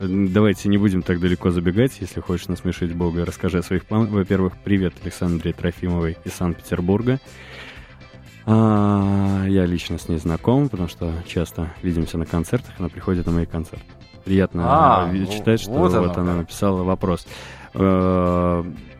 Давайте 0.00 0.68
не 0.68 0.78
будем 0.78 1.02
так 1.02 1.20
далеко 1.20 1.50
забегать. 1.50 1.98
Если 2.00 2.20
хочешь 2.20 2.48
насмешить 2.48 2.92
Бога, 2.94 3.24
расскажи 3.24 3.58
о 3.58 3.62
своих 3.62 3.84
планах. 3.86 4.10
Во-первых, 4.10 4.54
привет 4.64 4.94
Александре 5.02 5.52
Трофимовой 5.52 6.16
из 6.24 6.32
Санкт-Петербурга. 6.34 7.20
А, 8.44 9.44
я 9.46 9.64
лично 9.64 9.98
с 9.98 10.08
ней 10.08 10.18
знаком, 10.18 10.68
потому 10.68 10.88
что 10.88 11.12
часто 11.26 11.72
видимся 11.82 12.18
на 12.18 12.26
концертах. 12.26 12.72
Она 12.78 12.88
приходит 12.88 13.26
на 13.26 13.32
мои 13.32 13.46
концерты. 13.46 13.84
Приятно 14.24 14.64
А, 14.66 15.06
во- 15.06 15.26
читать, 15.26 15.60
что 15.60 15.70
вот 15.70 15.92
вот, 15.92 16.16
она 16.18 16.32
как. 16.32 16.36
написала 16.40 16.82
вопрос. 16.82 17.26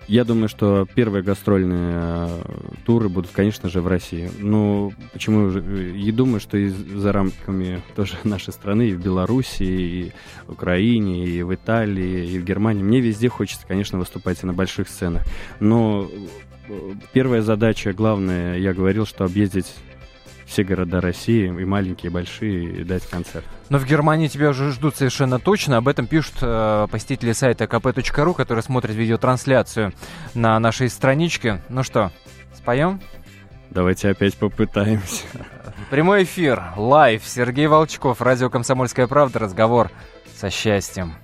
Э, 0.02 0.12
Я 0.12 0.24
думаю, 0.24 0.48
что 0.48 0.86
первые 0.94 1.22
гастрольные 1.22 1.94
э, 1.94 2.42
туры 2.84 3.08
будут, 3.08 3.30
конечно 3.30 3.68
же, 3.68 3.80
в 3.80 3.86
России. 3.86 4.30
Ну, 4.38 4.92
почему 5.12 5.50
же? 5.50 5.60
И 5.96 6.10
думаю, 6.12 6.40
что 6.40 6.56
и 6.56 6.68
за 6.68 7.12
рамками 7.12 7.80
тоже 7.94 8.14
нашей 8.24 8.52
страны, 8.52 8.88
и 8.88 8.92
в 8.94 9.02
Беларуси, 9.02 9.62
и 9.62 10.12
в 10.46 10.52
Украине, 10.52 11.26
и 11.26 11.42
в 11.42 11.54
Италии, 11.54 12.26
и 12.30 12.38
в 12.38 12.44
Германии. 12.44 12.82
Мне 12.82 13.00
везде 13.00 13.28
хочется, 13.28 13.66
конечно, 13.66 13.98
выступать 13.98 14.42
и 14.42 14.46
на 14.46 14.52
больших 14.52 14.88
сценах. 14.88 15.22
Но 15.60 16.08
э, 16.68 16.92
первая 17.12 17.42
задача, 17.42 17.92
главная, 17.92 18.58
я 18.58 18.72
говорил, 18.74 19.06
что 19.06 19.24
объездить 19.24 19.72
все 20.52 20.64
города 20.64 21.00
России, 21.00 21.46
и 21.46 21.64
маленькие, 21.64 22.10
и 22.10 22.12
большие, 22.12 22.80
и 22.80 22.84
дать 22.84 23.06
концерт. 23.08 23.44
Но 23.70 23.78
в 23.78 23.86
Германии 23.86 24.28
тебя 24.28 24.50
уже 24.50 24.70
ждут 24.70 24.96
совершенно 24.96 25.38
точно. 25.38 25.78
Об 25.78 25.88
этом 25.88 26.06
пишут 26.06 26.34
э, 26.42 26.86
посетители 26.90 27.32
сайта 27.32 27.64
kp.ru, 27.64 28.34
которые 28.34 28.62
смотрят 28.62 28.94
видеотрансляцию 28.94 29.92
на 30.34 30.58
нашей 30.60 30.90
страничке. 30.90 31.62
Ну 31.70 31.82
что, 31.82 32.12
споем? 32.54 33.00
Давайте 33.70 34.10
опять 34.10 34.36
попытаемся. 34.36 35.24
Прямой 35.90 36.24
эфир, 36.24 36.62
live, 36.76 37.22
Сергей 37.24 37.66
Волчков, 37.66 38.20
радио 38.20 38.50
«Комсомольская 38.50 39.06
правда», 39.06 39.38
разговор 39.38 39.90
со 40.36 40.50
счастьем. 40.50 41.14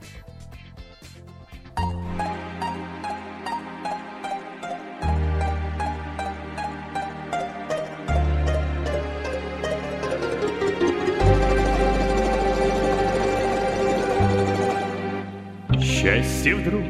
Счастье 16.38 16.54
вдруг 16.54 16.84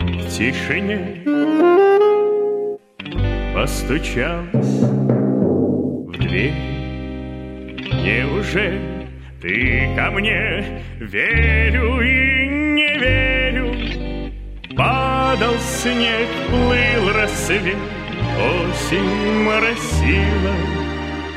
в 0.00 0.28
тишине 0.30 1.22
постучалось 3.54 4.80
в 6.08 6.12
дверь. 6.18 6.54
Неужели 8.02 9.06
ты 9.40 9.94
ко 9.94 10.10
мне 10.10 10.82
верю 10.98 12.00
и 12.00 12.48
не 12.48 12.98
верю? 12.98 13.76
Падал 14.76 15.54
снег, 15.60 16.28
плыл 16.50 17.12
рассвет, 17.14 17.76
осень 18.40 19.44
моросила. 19.44 20.54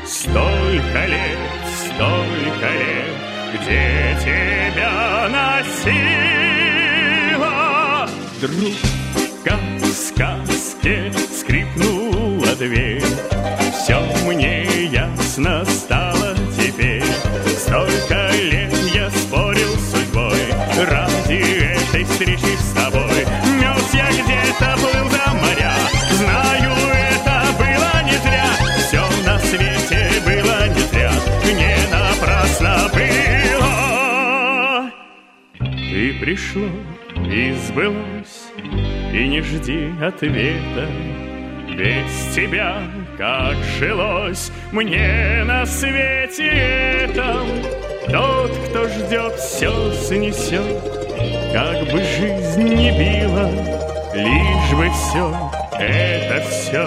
Столько 0.04 1.06
лет, 1.06 1.38
столько 1.68 2.68
лет, 2.72 3.15
где 3.52 4.16
тебя 4.20 5.28
носила? 5.28 6.06
Вдруг, 8.36 8.74
как 9.44 9.60
сказке, 9.84 11.12
скрипнула 11.38 12.54
дверь. 12.56 13.02
Все 13.72 14.00
мне 14.24 14.64
ясно 14.86 15.64
стало 15.64 16.34
теперь. 16.56 17.04
Столько 17.58 18.30
лет 18.32 18.72
я 18.94 19.10
спорил 19.10 19.76
с 19.76 19.90
судьбой 19.92 20.40
ради 20.90 21.74
этой 21.74 22.04
встречи 22.04 22.56
пришло 36.20 36.68
и 37.30 37.52
сбылось, 37.66 38.52
и 39.12 39.28
не 39.28 39.40
жди 39.42 39.92
ответа. 40.00 40.88
Без 41.68 42.34
тебя 42.34 42.82
как 43.18 43.56
жилось 43.78 44.50
мне 44.72 45.42
на 45.44 45.66
свете 45.66 46.46
этом. 46.46 47.46
Тот, 48.10 48.50
кто 48.68 48.88
ждет, 48.88 49.34
все 49.34 49.92
снесет, 49.92 50.82
как 51.52 51.82
бы 51.92 52.02
жизнь 52.02 52.62
не 52.62 52.90
била, 52.92 53.50
лишь 54.14 54.76
бы 54.76 54.88
все, 54.90 55.50
это 55.78 56.40
все 56.48 56.86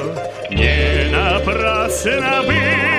не 0.50 1.12
напрасно 1.12 2.44
было. 2.44 2.99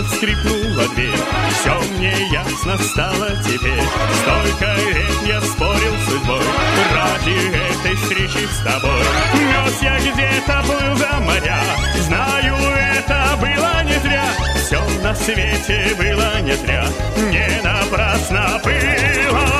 Комнате 0.00 0.16
скрипнула 0.16 0.88
дверь 0.94 1.14
Все 1.50 1.80
мне 1.96 2.12
ясно 2.32 2.78
стало 2.78 3.30
теперь. 3.44 3.82
Столько 4.22 4.74
лет 4.74 5.26
я 5.26 5.40
спорил 5.40 5.94
с 5.98 6.10
судьбой 6.10 6.44
Ради 6.94 7.48
этой 7.48 7.96
встречи 7.96 8.46
с 8.46 8.58
тобой. 8.58 9.02
Нес 9.34 9.82
я 9.82 9.98
где-то 9.98 10.62
был 10.66 10.96
за 10.96 11.20
моря 11.20 11.60
Знаю, 12.00 12.56
это 12.96 13.36
было 13.40 13.82
не 13.84 13.98
зря. 14.00 14.24
Все 14.56 14.80
на 15.02 15.14
свете 15.14 15.94
было 15.96 16.40
не 16.42 16.56
зря 16.56 16.86
Не 17.16 17.62
напрасно 17.62 18.60
было 18.64 19.59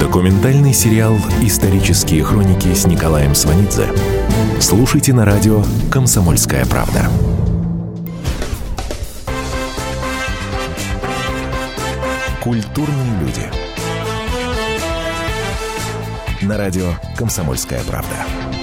Документальный 0.00 0.72
сериал 0.72 1.16
«Исторические 1.40 2.24
хроники» 2.24 2.74
с 2.74 2.86
Николаем 2.86 3.34
Сванидзе. 3.34 3.88
Слушайте 4.60 5.12
на 5.12 5.24
радио 5.24 5.62
«Комсомольская 5.90 6.66
правда». 6.66 7.08
Культурные 12.42 13.20
люди. 13.20 13.50
На 16.42 16.58
радио 16.58 16.92
«Комсомольская 17.16 17.82
правда». 17.84 18.53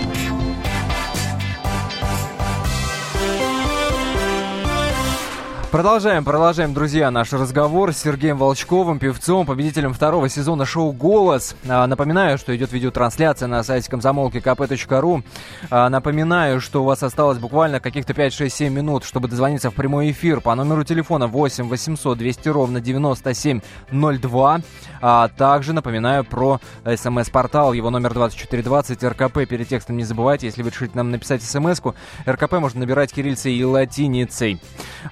Продолжаем, 5.72 6.26
продолжаем, 6.26 6.74
друзья, 6.74 7.10
наш 7.12 7.32
разговор 7.32 7.94
с 7.94 7.98
Сергеем 8.00 8.38
Волчковым, 8.38 9.00
певцом, 9.00 9.46
победителем 9.46 9.94
второго 9.94 10.28
сезона 10.28 10.66
шоу 10.66 10.92
«Голос». 10.92 11.56
А, 11.66 11.88
напоминаю, 11.88 12.38
что 12.38 12.54
идет 12.54 12.74
видеотрансляция 12.74 13.48
на 13.48 13.64
сайте 13.64 13.90
комсомолки 13.90 14.40
kp.ru. 14.40 15.24
А, 15.70 15.88
напоминаю, 15.88 16.60
что 16.60 16.82
у 16.82 16.86
вас 16.86 17.04
осталось 17.04 17.38
буквально 17.38 17.80
каких-то 17.80 18.14
5, 18.14 18.34
6, 18.34 18.54
7 18.54 18.74
минут, 18.74 19.06
чтобы 19.06 19.30
дозвониться 19.30 19.72
в 19.72 19.74
прямой 19.74 20.12
эфир 20.12 20.42
по 20.42 20.54
номеру 20.56 20.84
телефона 20.84 21.28
8 21.28 21.70
800 21.70 22.18
200 22.18 22.50
ровно 22.50 22.82
9702. 22.82 24.62
А 25.02 25.30
также 25.30 25.72
напоминаю 25.72 26.26
про 26.26 26.60
смс-портал, 26.84 27.72
его 27.72 27.90
номер 27.90 28.14
2420 28.14 29.04
РКП. 29.06 29.48
Перед 29.48 29.70
текстом 29.70 29.96
не 29.96 30.04
забывайте, 30.04 30.48
если 30.48 30.64
вы 30.64 30.70
решите 30.70 30.92
нам 30.96 31.12
написать 31.12 31.42
смс-ку, 31.42 31.96
РКП 32.28 32.56
можно 32.56 32.82
набирать 32.82 33.14
кириллицей 33.14 33.56
и 33.56 33.64
латиницей. 33.64 34.60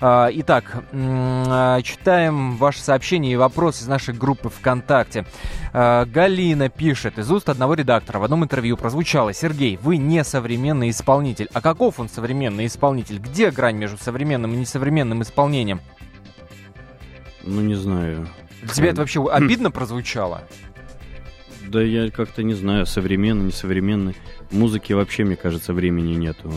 А, 0.01 0.27
итак, 0.49 0.83
а, 0.93 1.79
читаем 1.83 2.55
ваши 2.55 2.81
сообщения 2.81 3.33
и 3.33 3.35
вопросы 3.35 3.83
из 3.83 3.87
нашей 3.87 4.15
группы 4.15 4.49
ВКонтакте. 4.49 5.27
А, 5.73 6.05
Галина 6.05 6.69
пишет, 6.69 7.19
из 7.19 7.31
уст 7.31 7.49
одного 7.49 7.75
редактора 7.75 8.17
в 8.17 8.23
одном 8.23 8.45
интервью 8.45 8.75
прозвучало, 8.75 9.31
Сергей, 9.31 9.77
вы 9.83 9.97
не 9.97 10.23
современный 10.23 10.89
исполнитель. 10.89 11.49
А 11.53 11.61
каков 11.61 11.99
он 11.99 12.09
современный 12.09 12.65
исполнитель? 12.65 13.19
Где 13.19 13.51
грань 13.51 13.75
между 13.75 13.99
современным 13.99 14.51
и 14.53 14.57
несовременным 14.57 15.21
исполнением? 15.21 15.81
Ну, 17.43 17.61
не 17.61 17.75
знаю. 17.75 18.27
Для 18.63 18.73
тебя 18.73 18.89
это 18.89 19.01
вообще 19.01 19.23
обидно 19.31 19.69
прозвучало? 19.69 20.41
Да 21.69 21.83
я 21.83 22.09
как-то 22.09 22.41
не 22.41 22.55
знаю, 22.55 22.87
современный, 22.87 23.45
несовременный. 23.47 24.15
Музыки 24.49 24.93
вообще, 24.93 25.23
мне 25.23 25.35
кажется, 25.35 25.71
времени 25.71 26.15
нету. 26.15 26.51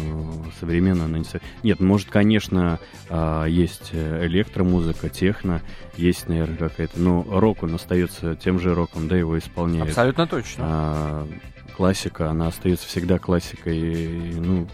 Современно 0.59 1.05
она 1.05 1.19
не 1.19 1.25
со- 1.25 1.41
Нет, 1.63 1.81
может, 1.81 2.09
конечно, 2.09 2.79
а, 3.11 3.45
есть 3.45 3.91
электромузыка, 3.93 5.11
техно, 5.11 5.61
есть, 5.99 6.29
наверное, 6.29 6.57
какая-то... 6.57 6.99
Но 6.99 7.27
рок, 7.29 7.63
он 7.63 7.75
остается 7.75 8.37
тем 8.37 8.59
же 8.59 8.75
роком, 8.75 9.07
да, 9.09 9.17
его 9.17 9.39
исполняют. 9.39 9.89
Абсолютно 9.91 10.27
точно. 10.27 10.65
А, 10.67 11.29
классика, 11.77 12.31
она 12.31 12.47
остается 12.47 12.87
всегда 12.87 13.19
классикой. 13.19 13.79
И, 13.79 14.35
ну, 14.35 14.67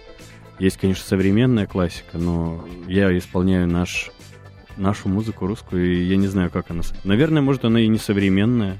есть, 0.61 0.77
конечно, 0.77 1.05
современная 1.05 1.67
классика, 1.67 2.17
но 2.17 2.65
я 2.87 3.17
исполняю 3.19 3.67
наш, 3.67 4.13
нашу 4.77 5.09
музыку 5.09 5.49
русскую, 5.49 5.85
и 5.97 6.05
я 6.05 6.17
не 6.17 6.29
знаю, 6.29 6.51
как 6.51 6.71
она... 6.71 6.83
Наверное, 7.03 7.43
может, 7.43 7.65
она 7.65 7.81
и 7.81 7.89
не 7.89 7.99
современная. 7.99 8.79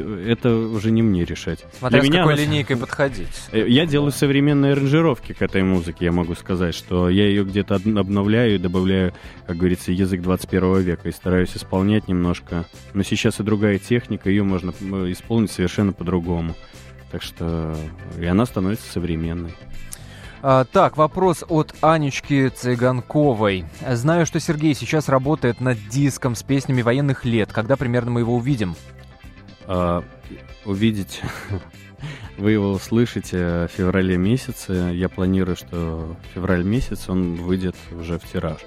Но 0.00 0.18
Это 0.18 0.54
уже 0.56 0.90
не 0.90 1.02
мне 1.02 1.24
решать. 1.24 1.64
Смотря 1.78 2.00
Для 2.00 2.06
с 2.06 2.10
меня 2.10 2.20
какой 2.22 2.34
она- 2.34 2.42
линейкой 2.42 2.76
подходить. 2.76 3.28
Э, 3.52 3.66
Я 3.68 3.86
делаю 3.86 4.12
современные 4.12 4.72
аранжировки 4.72 5.32
к 5.32 5.42
этой 5.42 5.62
музыке, 5.62 6.06
я 6.06 6.12
могу 6.12 6.34
сказать, 6.34 6.74
что 6.74 7.08
я 7.08 7.26
ее 7.26 7.44
где-то 7.44 7.74
обновляю, 7.76 8.58
добавляю, 8.58 9.12
как 9.46 9.56
говорится, 9.56 9.92
язык 9.92 10.20
21 10.22 10.80
века 10.80 11.08
и 11.08 11.12
стараюсь 11.12 11.56
исполнять 11.56 12.08
немножко. 12.08 12.66
Но 12.94 13.02
сейчас 13.02 13.40
и 13.40 13.42
другая 13.42 13.78
техника, 13.78 14.30
ее 14.30 14.42
можно 14.42 14.70
исполнить 15.10 15.50
совершенно 15.50 15.92
по-другому. 15.92 16.54
Так 17.10 17.22
что 17.22 17.76
и 18.18 18.24
она 18.24 18.46
становится 18.46 18.90
современной. 18.90 19.54
А, 20.44 20.64
так, 20.64 20.96
вопрос 20.96 21.44
от 21.48 21.72
Анечки 21.82 22.48
Цыганковой. 22.48 23.64
Знаю, 23.92 24.26
что 24.26 24.40
Сергей 24.40 24.74
сейчас 24.74 25.08
работает 25.08 25.60
над 25.60 25.78
диском 25.88 26.34
с 26.34 26.42
песнями 26.42 26.82
военных 26.82 27.24
лет. 27.24 27.52
Когда 27.52 27.76
примерно 27.76 28.10
мы 28.10 28.20
его 28.20 28.34
увидим? 28.34 28.74
А, 29.66 30.04
увидеть, 30.64 31.20
вы 32.38 32.52
его 32.52 32.72
услышите 32.72 33.66
в 33.66 33.68
феврале 33.68 34.16
месяце. 34.16 34.92
Я 34.94 35.08
планирую, 35.08 35.56
что 35.56 36.16
февраль 36.34 36.64
месяц 36.64 37.08
он 37.08 37.36
выйдет 37.36 37.76
уже 37.90 38.18
в 38.18 38.24
тираж. 38.30 38.60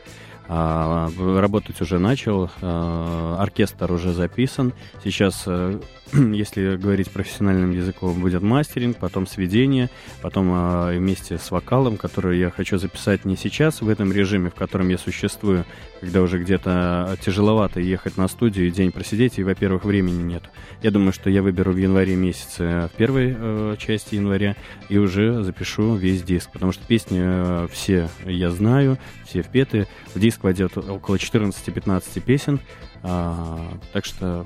А, 0.47 1.10
работать 1.17 1.81
уже 1.81 1.97
начал, 1.97 2.49
а, 2.62 3.38
оркестр 3.39 3.91
уже 3.91 4.13
записан. 4.13 4.73
Сейчас, 5.03 5.43
э, 5.47 5.79
если 6.34 6.75
говорить 6.78 7.10
профессиональным 7.12 7.71
языком, 7.71 8.19
будет 8.19 8.41
мастеринг, 8.41 8.97
потом 8.97 9.28
сведение, 9.28 9.89
потом 10.21 10.49
а, 10.51 10.91
вместе 10.91 11.38
с 11.38 11.51
вокалом, 11.51 11.97
который 11.97 12.39
я 12.39 12.49
хочу 12.49 12.78
записать 12.78 13.25
не 13.25 13.36
сейчас 13.36 13.82
в 13.82 13.89
этом 13.89 14.12
режиме, 14.12 14.49
в 14.49 14.56
котором 14.56 14.89
я 14.89 14.97
существую, 14.97 15.65
когда 15.99 16.21
уже 16.21 16.39
где-то 16.39 17.17
тяжеловато 17.21 17.80
ехать 17.80 18.17
на 18.17 18.28
студию 18.28 18.67
и 18.67 18.71
день 18.71 18.91
просидеть, 18.91 19.39
и, 19.39 19.43
во-первых, 19.43 19.86
времени 19.86 20.21
нет. 20.21 20.43
Я 20.82 20.91
думаю, 20.91 21.12
что 21.12 21.30
я 21.30 21.41
выберу 21.41 21.71
в 21.71 21.78
январе 21.78 22.15
месяце, 22.15 22.89
в 22.93 22.97
первой 22.97 23.36
э, 23.38 23.75
части 23.80 24.15
января, 24.15 24.56
и 24.89 24.97
уже 24.97 25.43
запишу 25.43 25.95
весь 25.95 26.23
диск, 26.23 26.51
потому 26.51 26.71
что 26.71 26.86
песни 26.86 27.19
э, 27.21 27.67
все 27.71 28.10
я 28.25 28.51
знаю, 28.51 28.97
все 29.25 29.41
впеты. 29.41 29.88
В 30.13 30.19
диск 30.19 30.43
войдет 30.43 30.78
около 30.78 31.15
14-15 31.15 32.19
песен, 32.21 32.60
а, 33.07 33.59
так 33.93 34.03
что 34.03 34.45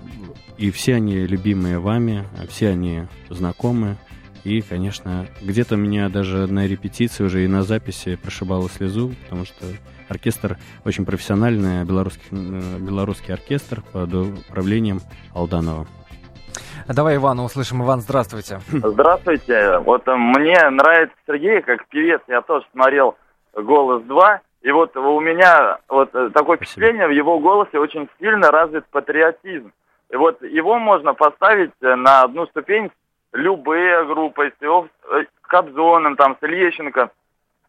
и 0.57 0.70
все 0.70 0.95
они 0.95 1.26
любимые 1.26 1.80
вами, 1.80 2.26
все 2.49 2.70
они 2.70 3.03
знакомы. 3.30 3.95
И, 4.43 4.62
конечно, 4.62 5.28
где-то 5.41 5.76
меня 5.76 6.10
даже 6.10 6.47
на 6.47 6.66
репетиции 6.68 7.24
уже 7.24 7.43
и 7.43 7.47
на 7.47 7.64
записи 7.64 8.16
прошибало 8.16 8.70
слезу, 8.70 9.14
потому 9.24 9.45
что 9.45 9.66
оркестр 10.10 10.57
очень 10.86 11.05
профессиональный, 11.05 11.86
белорусский, 11.86 12.24
э, 12.32 12.80
белорусский 12.80 13.34
оркестр 13.34 13.82
под 13.93 14.14
управлением 14.14 14.99
Алданова. 15.34 15.88
Давай 16.88 17.18
Ивана 17.18 17.43
услышим. 17.43 17.84
Иван, 17.84 18.01
здравствуйте. 18.01 18.60
Здравствуйте. 18.72 19.78
Вот 19.80 20.07
э, 20.07 20.16
мне 20.16 20.70
нравится 20.70 21.16
Сергей 21.28 21.62
как 21.62 21.88
певец. 21.88 22.22
Я 22.28 22.41
тоже 22.41 22.66
смотрел 22.74 23.16
«Голос 23.53 24.03
2». 24.03 24.39
И 24.62 24.72
вот 24.72 24.95
у 24.97 25.20
меня 25.20 25.80
вот 25.88 26.14
э, 26.14 26.30
такое 26.34 26.57
впечатление, 26.57 27.07
в 27.07 27.12
его 27.12 27.39
голосе 27.39 27.80
очень 27.80 28.10
сильно 28.20 28.51
развит 28.51 28.86
патриотизм. 28.88 29.72
И 30.10 30.16
вот 30.16 30.41
его 30.41 30.78
можно 30.80 31.14
поставить 31.14 31.72
э, 31.82 31.95
на 31.95 32.24
одну 32.24 32.45
ступень 32.47 32.89
с 32.89 33.38
любые 33.38 34.05
группы, 34.05 34.51
с, 34.57 34.62
его, 34.62 34.88
э, 35.12 35.24
с 35.24 35.47
Кобзоном, 35.47 36.18
там, 36.18 36.36
с 36.41 36.45
Лещенко. 36.45 37.10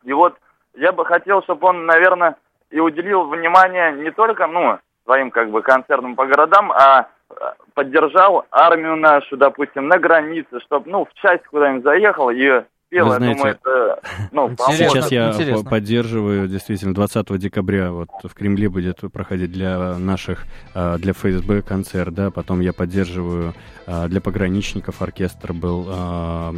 И 0.02 0.12
вот 0.12 0.36
я 0.74 0.90
бы 0.92 1.04
хотел, 1.04 1.42
чтобы 1.42 1.68
он, 1.68 1.86
наверное, 1.86 2.36
и 2.70 2.80
уделил 2.80 3.24
внимание 3.24 3.92
не 3.92 4.10
только, 4.10 4.46
ну, 4.48 4.78
своим 5.04 5.30
как 5.30 5.50
бы 5.50 5.62
концертам 5.62 6.16
по 6.16 6.26
городам, 6.26 6.72
а 6.72 7.08
э, 7.30 7.34
поддержал 7.74 8.46
армию 8.50 8.96
нашу, 8.96 9.36
допустим, 9.36 9.86
на 9.86 9.98
границе, 9.98 10.58
чтобы, 10.60 10.90
ну, 10.90 11.04
в 11.04 11.14
часть 11.14 11.44
куда-нибудь 11.44 11.84
заехал 11.84 12.30
и 12.30 12.64
спел. 12.90 13.06
Вы 13.06 13.12
я 13.12 13.16
знаете, 13.18 13.38
думаю, 13.38 13.54
это 13.62 14.00
ну, 14.32 14.56
поможет. 14.56 14.88
Сейчас 14.90 15.12
я 15.12 15.30
интересно. 15.30 15.62
по- 15.64 15.70
поддерживаю, 15.70 16.48
действительно, 16.48 16.92
20 16.94 17.38
декабря 17.38 17.92
вот 17.92 18.08
в 18.22 18.34
Кремле 18.34 18.68
будет 18.68 18.98
проходить 19.12 19.52
для 19.52 19.96
наших, 19.98 20.44
а, 20.74 20.98
для 20.98 21.12
ФСБ 21.12 21.62
концерт, 21.62 22.12
да, 22.14 22.30
потом 22.30 22.60
я 22.60 22.72
поддерживаю 22.72 23.54
а, 23.86 24.08
для 24.08 24.20
пограничников 24.20 25.02
оркестр 25.02 25.52
был. 25.52 25.86
а, 25.88 26.54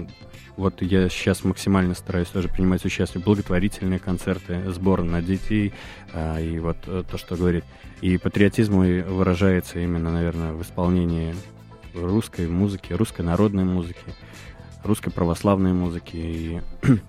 Вот 0.57 0.83
я 0.83 1.09
сейчас 1.09 1.45
максимально 1.45 1.95
стараюсь 1.95 2.28
тоже 2.28 2.49
принимать 2.49 2.85
участие 2.85 3.20
в 3.22 3.24
благотворительные 3.24 3.99
концерты, 3.99 4.70
сбор 4.70 5.03
на 5.03 5.20
детей, 5.22 5.72
а, 6.12 6.39
и 6.41 6.59
вот 6.59 6.76
э, 6.87 7.03
то, 7.11 7.18
что 7.18 7.37
говорит. 7.37 7.64
И 8.03 8.18
патриотизм 8.18 8.74
мой 8.74 9.03
выражается 9.03 9.78
именно, 9.78 10.11
наверное, 10.11 10.53
в 10.53 10.62
исполнении 10.62 11.35
русской 11.95 12.47
музыки, 12.49 12.93
русской 12.93 13.22
народной 13.22 13.64
музыки, 13.64 14.01
русской 14.85 15.11
православной 15.11 15.72
музыки. 15.72 16.16
И 16.16 16.61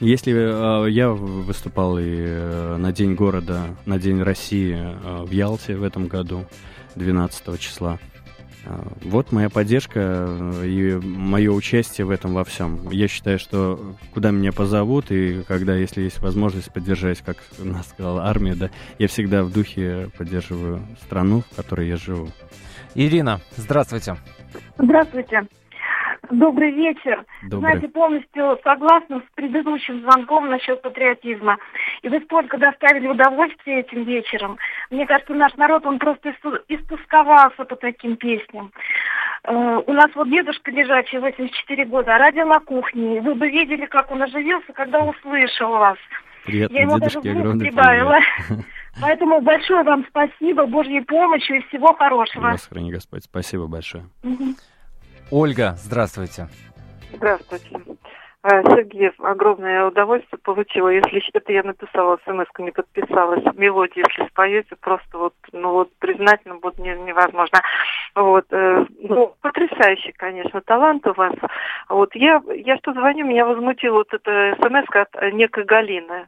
если 0.00 0.32
э, 0.34 0.90
я 0.90 1.10
выступал 1.10 1.98
и 1.98 2.04
э, 2.06 2.76
на 2.76 2.92
День 2.92 3.14
города, 3.14 3.76
на 3.86 3.98
День 3.98 4.22
России 4.22 4.74
э, 4.74 5.24
в 5.24 5.30
Ялте 5.30 5.76
в 5.76 5.82
этом 5.82 6.06
году, 6.06 6.46
12 6.96 7.60
числа, 7.60 7.98
э, 8.64 8.82
вот 9.02 9.32
моя 9.32 9.50
поддержка 9.50 10.26
э, 10.28 10.66
и 10.66 10.94
мое 10.96 11.50
участие 11.50 12.06
в 12.06 12.10
этом 12.10 12.34
во 12.34 12.44
всем. 12.44 12.90
Я 12.90 13.08
считаю, 13.08 13.38
что 13.38 13.94
куда 14.12 14.30
меня 14.30 14.52
позовут, 14.52 15.10
и 15.10 15.42
когда, 15.46 15.74
если 15.76 16.02
есть 16.02 16.20
возможность 16.20 16.72
поддержать, 16.72 17.20
как 17.20 17.36
нас 17.58 17.88
сказала 17.88 18.26
армия, 18.26 18.54
да, 18.54 18.70
я 18.98 19.08
всегда 19.08 19.42
в 19.42 19.52
духе 19.52 20.10
поддерживаю 20.16 20.80
страну, 21.02 21.42
в 21.50 21.56
которой 21.56 21.88
я 21.88 21.96
живу. 21.96 22.28
Ирина, 22.94 23.40
здравствуйте. 23.56 24.16
Здравствуйте. 24.76 25.46
Добрый 26.30 26.70
вечер. 26.70 27.24
Добрый. 27.42 27.58
Знаете, 27.72 27.88
полностью 27.88 28.58
согласна 28.62 29.20
с 29.20 29.34
предыдущим 29.34 30.00
звонком 30.02 30.48
насчет 30.48 30.80
патриотизма. 30.82 31.58
И 32.02 32.08
вы 32.08 32.20
столько 32.20 32.56
доставили 32.58 33.08
удовольствия 33.08 33.80
этим 33.80 34.04
вечером. 34.04 34.56
Мне 34.90 35.06
кажется, 35.06 35.34
наш 35.34 35.54
народ, 35.56 35.84
он 35.86 35.98
просто 35.98 36.34
истосковался 36.68 37.64
по 37.64 37.76
таким 37.76 38.16
песням. 38.16 38.72
Э, 39.44 39.80
У 39.86 39.92
нас 39.92 40.10
вот 40.14 40.30
дедушка 40.30 40.70
лежачий, 40.70 41.18
84 41.18 41.84
года, 41.86 42.16
радио 42.18 42.44
на 42.44 42.60
кухне. 42.60 43.20
Вы 43.20 43.34
бы 43.34 43.48
видели, 43.48 43.86
как 43.86 44.10
он 44.10 44.22
оживился, 44.22 44.72
когда 44.72 45.00
услышал 45.02 45.70
вас. 45.72 45.98
Приятно, 46.44 46.74
Я 46.74 46.82
ему 46.82 46.98
даже 46.98 47.10
дедушке 47.20 47.30
звук 47.32 47.40
огромный 47.40 47.66
прибавила. 47.66 48.18
привет. 48.48 48.64
Поэтому 49.00 49.40
большое 49.40 49.82
вам 49.82 50.04
спасибо, 50.08 50.66
Божьей 50.66 51.00
помощи 51.02 51.52
и 51.52 51.60
всего 51.68 51.94
хорошего. 51.94 52.42
Вас 52.44 52.66
храни 52.66 52.90
Господь. 52.90 53.24
Спасибо 53.24 53.66
большое. 53.66 54.04
Мгм. 54.22 54.56
Ольга, 55.30 55.74
здравствуйте. 55.76 56.48
Здравствуйте. 57.12 57.80
Э, 58.42 58.62
Сергей, 58.64 59.10
огромное 59.18 59.86
удовольствие 59.86 60.40
получила. 60.42 60.88
Если 60.88 61.22
это 61.34 61.52
я 61.52 61.62
написала 61.62 62.18
смс 62.24 62.46
не 62.58 62.70
подписалась. 62.70 63.44
Мелодию, 63.54 64.06
если 64.08 64.28
споете, 64.28 64.74
просто 64.80 65.18
вот, 65.18 65.34
ну 65.52 65.72
вот 65.72 65.90
признательно 65.98 66.56
будет 66.56 66.78
не- 66.78 66.98
невозможно. 66.98 67.60
Вот, 68.14 68.46
э, 68.50 68.86
ну, 68.98 69.34
потрясающий, 69.42 70.12
конечно, 70.12 70.62
талант 70.62 71.06
у 71.06 71.12
вас. 71.12 71.34
Вот 71.88 72.14
я, 72.14 72.42
я 72.54 72.76
что 72.78 72.92
звоню, 72.92 73.26
меня 73.26 73.44
возмутила 73.44 73.98
вот 73.98 74.14
эта 74.14 74.56
смс 74.60 74.86
от 74.96 75.08
э, 75.14 75.30
некой 75.32 75.64
Галины. 75.64 76.26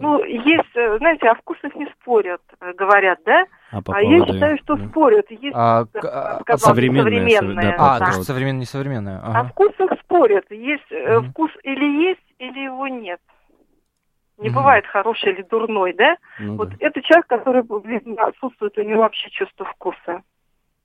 Ну, 0.00 0.22
есть, 0.24 0.74
э, 0.74 0.98
знаете, 0.98 1.28
о 1.28 1.34
вкусах 1.36 1.74
не 1.76 1.86
спорят, 1.86 2.42
э, 2.60 2.72
говорят, 2.72 3.20
да? 3.24 3.46
А 3.72 3.82
по 3.82 3.94
А 3.96 4.00
я 4.00 4.18
поводу- 4.18 4.32
считаю, 4.34 4.58
что 4.58 4.76
да. 4.76 4.88
спорят. 4.88 5.30
Есть, 5.30 5.54
А, 5.56 5.80
а, 5.94 6.40
сказала, 6.40 6.56
современное, 6.74 7.28
современное, 7.28 7.76
да, 7.76 7.94
А, 7.96 7.98
да. 7.98 8.06
то, 8.06 8.12
что 8.12 8.22
современное, 8.22 8.60
несовременное. 8.60 9.18
О 9.18 9.30
Ага. 9.30 9.48
вкусах 9.48 9.90
спорят. 10.00 10.44
Есть 10.50 10.90
э, 10.90 11.20
вкус 11.22 11.50
или 11.64 11.84
есть, 12.08 12.34
или 12.38 12.60
его 12.60 12.86
нет. 12.88 13.20
Не 14.38 14.48
Мгм. 14.50 14.56
бывает 14.58 14.86
хороший 14.86 15.32
или 15.32 15.42
дурной, 15.42 15.94
да? 15.94 16.16
Ну 16.38 16.56
вот 16.56 16.68
да. 16.70 16.76
это 16.80 17.00
человек, 17.02 17.26
который, 17.26 17.62
блин, 17.62 18.16
отсутствует 18.18 18.76
у 18.78 18.82
него 18.82 19.00
вообще 19.00 19.30
чувство 19.30 19.64
вкуса. 19.64 20.22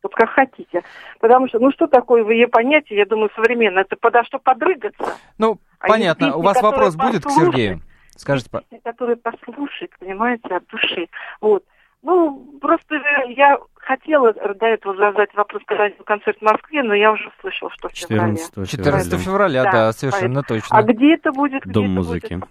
Вот 0.03 0.15
как 0.15 0.29
хотите. 0.31 0.81
Потому 1.19 1.47
что, 1.49 1.59
ну 1.59 1.71
что 1.71 1.85
такое 1.85 2.23
в 2.23 2.31
ее 2.31 2.47
понятие, 2.47 2.97
я 2.99 3.05
думаю, 3.05 3.29
современное, 3.35 3.83
это 3.83 3.95
подо 3.97 4.23
что 4.23 4.39
подрыгаться. 4.39 5.15
Ну, 5.37 5.59
А 5.79 5.87
понятно. 5.87 6.25
есть 6.25 6.37
У 6.37 6.41
вас 6.41 6.53
песни, 6.55 6.65
вопрос 6.65 6.95
будет 6.95 7.23
к. 7.25 7.29
Сергею? 7.29 7.81
Скажите, 8.15 8.49
по- 8.49 8.61
Песни, 8.61 8.79
которые 8.83 9.17
послушать, 9.17 9.91
понимаете, 9.99 10.47
от 10.55 10.65
души. 10.67 11.07
Вот. 11.41 11.63
Ну, 12.03 12.57
просто 12.59 12.95
я 13.29 13.57
хотела 13.75 14.33
до 14.33 14.65
этого 14.65 14.95
задать 14.95 15.33
вопрос, 15.33 15.61
когда 15.65 15.89
был 15.89 16.03
концерт 16.05 16.37
в 16.39 16.41
Москве, 16.41 16.81
но 16.83 16.93
я 16.95 17.11
уже 17.11 17.31
слышала, 17.41 17.69
что 17.71 17.89
в 17.89 17.93
феврале. 17.93 18.37
14 18.37 18.69
14 18.69 19.19
февраля, 19.21 19.63
Да, 19.63 19.71
да, 19.71 19.93
совершенно 19.93 20.41
поэтому- 20.41 20.61
точно. 20.61 20.77
А 20.77 20.83
где 20.83 21.13
это 21.13 21.31
будет? 21.31 21.63
Где 21.63 21.73
Дом 21.73 21.83
это 21.85 21.93
музыки. 21.93 22.33
будет? 22.35 22.49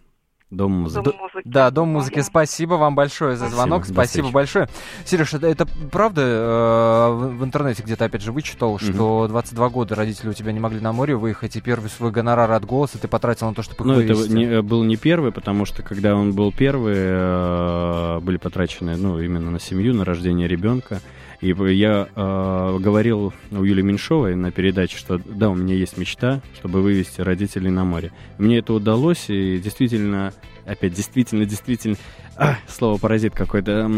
Дом 0.50 0.72
музыки. 0.72 1.04
Дом 1.04 1.14
музыки. 1.16 1.42
Да, 1.48 1.70
Дом 1.70 1.88
музыки, 1.90 2.20
спасибо 2.20 2.74
вам 2.74 2.96
большое 2.96 3.36
за 3.36 3.44
Спасибо, 3.44 3.56
звонок, 3.56 3.84
спасибо 3.84 4.26
встречи. 4.26 4.32
большое. 4.32 4.68
Сереж, 5.04 5.34
это, 5.34 5.46
это 5.46 5.66
правда 5.92 6.22
э, 6.22 7.10
в, 7.12 7.38
в 7.38 7.44
интернете 7.44 7.84
где-то 7.84 8.06
опять 8.06 8.22
же 8.22 8.32
вычитал, 8.32 8.78
что 8.80 9.28
22 9.28 9.68
года 9.68 9.94
родители 9.94 10.28
у 10.28 10.32
тебя 10.32 10.50
не 10.50 10.58
могли 10.58 10.80
на 10.80 10.92
море 10.92 11.14
выехать, 11.14 11.54
и 11.54 11.60
первый 11.60 11.88
свой 11.88 12.10
гонорар 12.10 12.50
от 12.50 12.64
голоса 12.64 12.98
ты 12.98 13.06
потратил 13.06 13.46
на 13.46 13.54
то, 13.54 13.62
чтобы 13.62 13.84
их 13.84 13.86
Ну, 13.86 14.00
это 14.00 14.28
не, 14.32 14.44
э, 14.44 14.62
был 14.62 14.82
не 14.82 14.96
первый, 14.96 15.30
потому 15.30 15.64
что 15.66 15.82
когда 15.82 16.16
он 16.16 16.32
был 16.32 16.50
первый, 16.50 16.94
э, 16.96 18.20
были 18.20 18.36
потрачены, 18.36 18.96
ну, 18.96 19.20
именно 19.20 19.52
на 19.52 19.60
семью, 19.60 19.94
на 19.94 20.04
рождение 20.04 20.48
ребенка. 20.48 21.00
И 21.40 21.48
я 21.48 22.08
э, 22.14 22.78
говорил 22.78 23.32
у 23.50 23.64
Юли 23.64 23.82
Меньшовой 23.82 24.34
на 24.34 24.50
передаче, 24.50 24.98
что 24.98 25.18
да, 25.18 25.48
у 25.48 25.54
меня 25.54 25.74
есть 25.74 25.96
мечта, 25.96 26.42
чтобы 26.54 26.82
вывести 26.82 27.22
родителей 27.22 27.70
на 27.70 27.84
море. 27.84 28.12
Мне 28.36 28.58
это 28.58 28.74
удалось, 28.74 29.30
и 29.30 29.58
действительно, 29.58 30.34
опять 30.66 30.92
действительно, 30.92 31.46
действительно, 31.46 31.96
а, 32.36 32.56
слово 32.68 32.98
паразит 32.98 33.34
какой-то. 33.34 33.90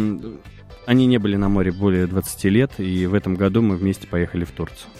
Они 0.86 1.06
не 1.06 1.18
были 1.18 1.36
на 1.36 1.48
море 1.48 1.72
более 1.72 2.06
20 2.06 2.44
лет, 2.44 2.72
и 2.78 3.06
в 3.06 3.14
этом 3.14 3.34
году 3.34 3.60
мы 3.60 3.76
вместе 3.76 4.06
поехали 4.06 4.44
в 4.44 4.52
Турцию. 4.52 4.90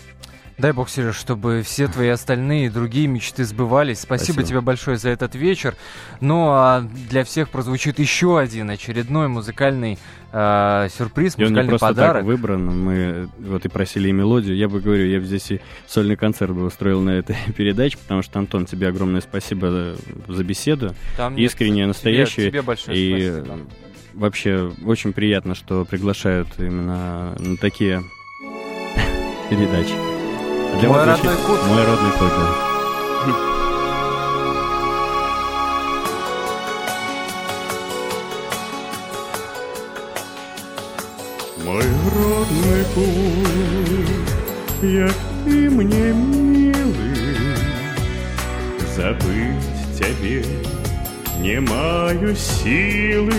Дай 0.59 0.73
бог, 0.73 0.89
Сереж, 0.91 1.17
чтобы 1.17 1.63
все 1.63 1.89
твои 1.89 2.09
остальные 2.09 2.71
другие 2.71 3.07
мечты 3.09 3.45
сбывались. 3.45 4.01
Спасибо, 4.01 4.35
Спасибо. 4.35 4.49
тебе 4.49 4.61
большое 4.61 4.97
за 4.97 5.09
этот 5.09 5.35
вечер. 5.35 5.75
Ну 6.21 6.51
а 6.51 6.83
для 7.11 7.25
всех 7.25 7.49
прозвучит 7.51 7.99
еще 7.99 8.39
один 8.39 8.71
очередной 8.71 9.29
музыкальный 9.29 9.99
э, 10.31 10.89
сюрприз, 10.97 11.35
И 11.37 11.43
он 11.45 11.49
не 11.53 11.63
музыкальный 11.63 11.69
просто 11.71 11.87
подарок. 11.89 12.17
так 12.19 12.25
выбран. 12.25 12.67
Мы 12.85 13.29
вот 13.41 13.65
и 13.65 13.69
просили 13.69 14.11
и 14.11 14.13
мелодию. 14.13 14.55
Я 14.57 14.69
бы 14.69 14.81
говорю, 14.81 15.07
я 15.07 15.19
бы 15.19 15.25
здесь 15.25 15.51
и 15.51 15.61
сольный 15.89 16.17
концерт 16.17 16.53
бы 16.53 16.65
устроил 16.65 17.01
на 17.01 17.11
этой 17.11 17.37
передаче, 17.57 17.99
потому 17.99 18.23
что, 18.23 18.39
Антон, 18.39 18.67
тебе 18.67 18.89
огромное 18.89 19.21
спасибо 19.23 19.71
за, 19.71 19.97
за 20.33 20.45
беседу. 20.45 20.95
Там 21.17 21.35
нет, 21.35 21.51
Искреннее, 21.51 21.93
тебе- 21.93 22.27
тебе 22.27 22.63
большое 22.63 22.97
и 22.97 23.31
спасибо. 23.33 23.59
вообще 24.15 24.71
очень 24.85 25.13
приятно, 25.13 25.55
что 25.57 25.85
приглашают 25.87 26.49
именно 26.59 27.35
на 27.39 27.57
такие 27.57 28.03
передачи. 29.51 30.12
А 30.73 30.77
Мой 30.77 30.87
вас 30.89 31.07
родной 31.07 31.37
путь. 31.37 31.63
Мой 31.69 31.85
родной 31.85 32.13
путь, 32.13 32.33
да. 32.39 32.73
Мой 41.65 41.85
родный 42.15 42.85
путь, 42.95 44.23
який 44.83 45.69
мне 45.69 46.13
милый, 46.13 47.17
Забыть 48.97 49.99
тебе 49.99 50.45
не 51.39 51.61
маю 51.61 52.35
силы. 52.35 53.33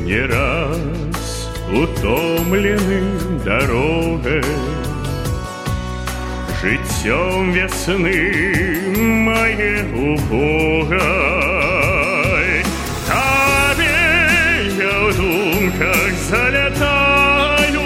Не 0.00 0.20
раз 0.26 1.50
утомлены 1.68 3.02
дорогой, 3.44 4.42
Життєм 6.62 7.52
весни 7.52 8.32
моє 8.98 9.84
убогой. 9.94 10.96
Табе 13.08 13.92
я 14.78 14.98
в 14.98 15.16
думках 15.16 16.12
залетаю, 16.30 17.80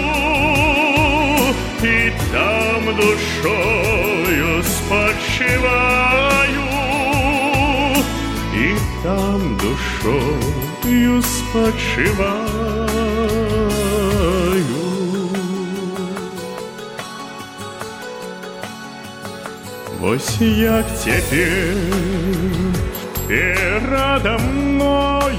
И 1.83 2.11
там 2.31 2.95
душою 2.95 4.63
спочиваю, 4.63 6.61
И 8.55 8.75
там 9.03 9.57
душою 9.57 11.21
спочиваю. 11.21 12.90
Ось 20.13 20.41
як 20.41 20.85
теперь 21.03 21.77
передо 23.27 24.37
мною 24.39 25.31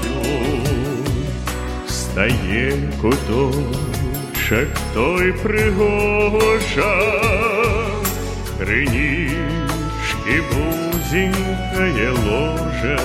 стає 1.87 2.73
куточок 3.01 4.67
той 4.93 5.31
пригожа, 5.31 6.95
кринічки 8.59 9.33
и 10.27 10.39
узенькая 10.39 12.11
ложа, 12.25 12.99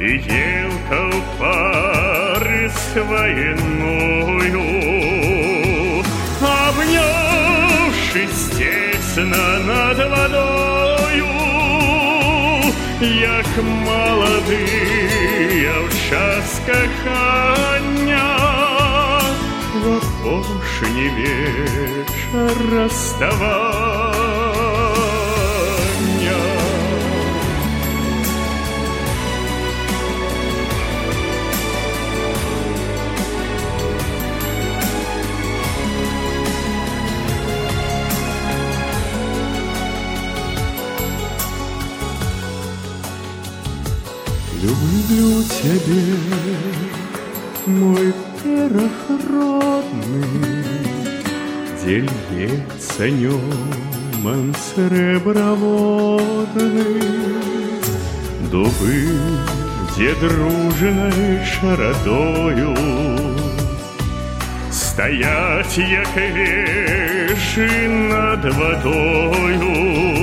И 0.00 0.20
ел 0.30 0.70
колпары 0.88 2.70
своеною, 2.92 4.66
Обнявшись 6.40 7.48
тесно 9.18 9.58
над 9.66 9.98
водою, 9.98 11.26
Як 13.00 13.46
молодые 13.64 15.72
в 15.86 16.10
час 16.10 16.60
кохання, 16.66 18.36
В 19.74 19.96
опошні 19.96 21.08
вечер 21.08 22.72
расставания. 22.72 24.07
Люблю 45.08 45.42
тебя, 45.44 46.16
мой 47.66 48.12
перах 48.42 49.08
родный, 49.30 50.64
Дельется 51.82 53.10
нем 53.10 54.54
среброводный, 54.74 56.20
Дубы, 58.50 58.96
где 59.90 60.14
дружной 60.16 61.44
шародою 61.44 62.76
Стоять, 64.70 65.76
як 65.78 66.16
веши 66.16 67.88
над 67.88 68.44
водою. 68.54 70.17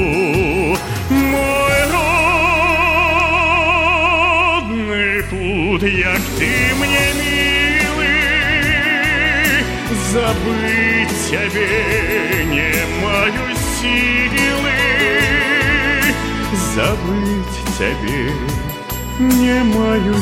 Забыть 10.16 11.10
тебе 11.30 12.46
не 12.46 12.72
маю 13.04 13.54
силы, 13.82 14.72
Забыть 16.74 17.58
тебе 17.78 18.32
не 19.20 19.62
маю 19.76 20.16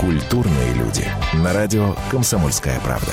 Культурные 0.00 0.72
люди. 0.72 1.06
На 1.34 1.52
радио 1.52 1.94
«Комсомольская 2.10 2.80
правда». 2.80 3.12